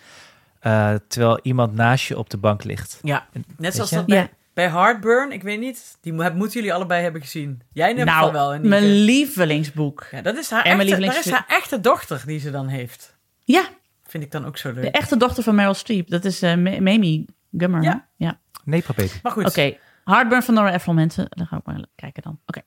[0.60, 2.98] eh, terwijl iemand naast je op de bank ligt.
[3.02, 3.96] Ja, net zoals je?
[3.96, 4.28] dat bij, Ja.
[4.54, 5.32] bij Heartburn.
[5.32, 5.96] Ik weet niet.
[6.00, 7.62] Die mo- moeten jullie allebei hebben gezien.
[7.72, 8.52] Jij ieder Nou, wel.
[8.54, 10.06] en mijn lievelingsboek.
[10.10, 12.68] Ja, dat is haar en mijn echte, dat is haar echte dochter die ze dan
[12.68, 13.14] heeft.
[13.44, 13.64] Ja,
[14.10, 14.94] Vind ik dan ook zo de leuk.
[14.94, 16.08] echte dochter van Meryl Streep.
[16.10, 17.24] Dat is eh Ma- Mamie
[17.56, 17.82] Gummer.
[17.82, 17.90] Ja.
[18.16, 18.24] hè?
[18.26, 18.38] ja.
[18.64, 19.10] Nee, Baby.
[19.22, 19.46] Maar goed.
[19.46, 21.26] Oké, Heartburn van Nora Ephron, mensen.
[21.28, 22.40] Dan ga ik maar kijken dan.
[22.46, 22.60] Oké.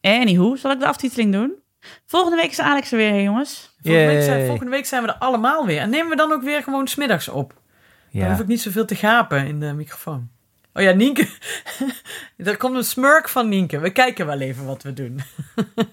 [0.00, 1.52] Anywho, zal ik de aftiteling doen?
[2.06, 3.74] Volgende week is Alex er weer, hè, jongens.
[3.82, 5.80] Volgende week, zijn, volgende week zijn we er allemaal weer.
[5.80, 7.48] En nemen we dan ook weer gewoon smiddags op.
[8.12, 8.28] Dan Ja.
[8.30, 10.30] hoef ik niet zoveel te gapen in de microfoon.
[10.74, 11.28] Oh ja, Nienke.
[12.36, 13.78] er komt een smurk van Nienke.
[13.78, 15.20] We kijken wel even wat we doen.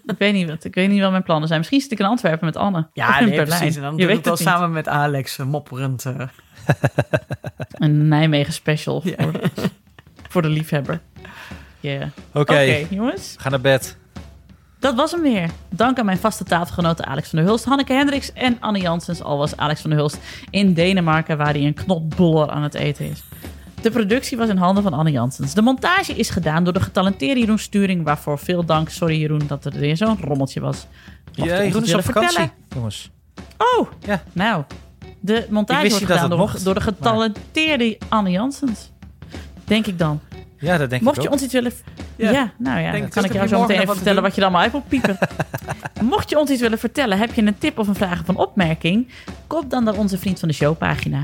[0.06, 1.60] Ik weet niet wat, ik weet niet wat mijn plannen zijn.
[1.60, 2.78] Misschien zit ik in Antwerpen met Anne.
[2.78, 3.60] of Ja, in nee, Berlijn.
[3.60, 3.76] precies.
[3.76, 4.44] En dan Je weet het wel niet.
[4.44, 6.06] samen met Alex, eh, mopperend.
[6.06, 6.28] eh.
[7.72, 9.16] Een Nijmegen special Ja.
[9.24, 9.42] voor, de,
[10.30, 11.00] voor de liefhebber.
[11.80, 12.02] Yeah.
[12.34, 13.36] Oké, Oké, jongens.
[13.40, 13.98] ga naar bed.
[14.80, 15.50] Dat was hem weer.
[15.70, 19.22] Dank aan mijn vaste tafelgenoten Alex van der Hulst, Hanneke Hendricks en Anne Janssens.
[19.22, 20.18] Al was Alex van der Hulst
[20.50, 23.24] in Denemarken, waar hij een knotboller aan het eten is.
[23.82, 25.54] De productie was in handen van Anne Janssens.
[25.54, 28.90] De montage is gedaan door de getalenteerde Jeroen Sturing, waarvoor veel dank.
[28.90, 30.88] Sorry Jeroen dat er weer zo'n rommeltje was.
[31.32, 32.52] Ja, Jeroen is op vakantie, vertellen?
[32.76, 33.12] jongens.
[33.58, 34.24] Oh, Ja.
[34.32, 34.64] nou.
[35.20, 38.92] De montage wordt gedaan door, mocht, door de getalenteerde Anne Janssens.
[39.66, 40.20] Denk ik dan.
[40.60, 41.34] Ja, dat denk Mocht ik je ook.
[41.34, 41.72] ons iets willen...
[42.16, 42.32] Ja.
[42.32, 44.42] Ja, nou ja, Denk dan kan ik jou zo meteen even wat vertellen wat je
[44.42, 45.18] dan maar uit moet piepen.
[46.02, 48.36] Mocht je ons iets willen vertellen, heb je een tip of een vraag of een
[48.38, 49.08] opmerking,
[49.48, 51.24] kop dan naar onze Vriend van de Show pagina.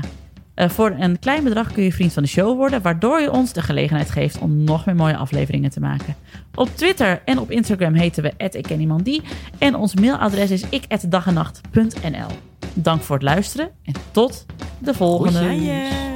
[0.56, 3.52] Eh, voor een klein bedrag kun je Vriend van de Show worden, waardoor je ons
[3.52, 6.14] de gelegenheid geeft om nog meer mooie afleveringen te maken.
[6.54, 9.22] Op Twitter en op Instagram heten we @ikkenniemandie
[9.58, 12.28] en ons mailadres is ik@dagenacht.nl.
[12.74, 14.46] Dank voor het luisteren en tot
[14.78, 16.15] de volgende.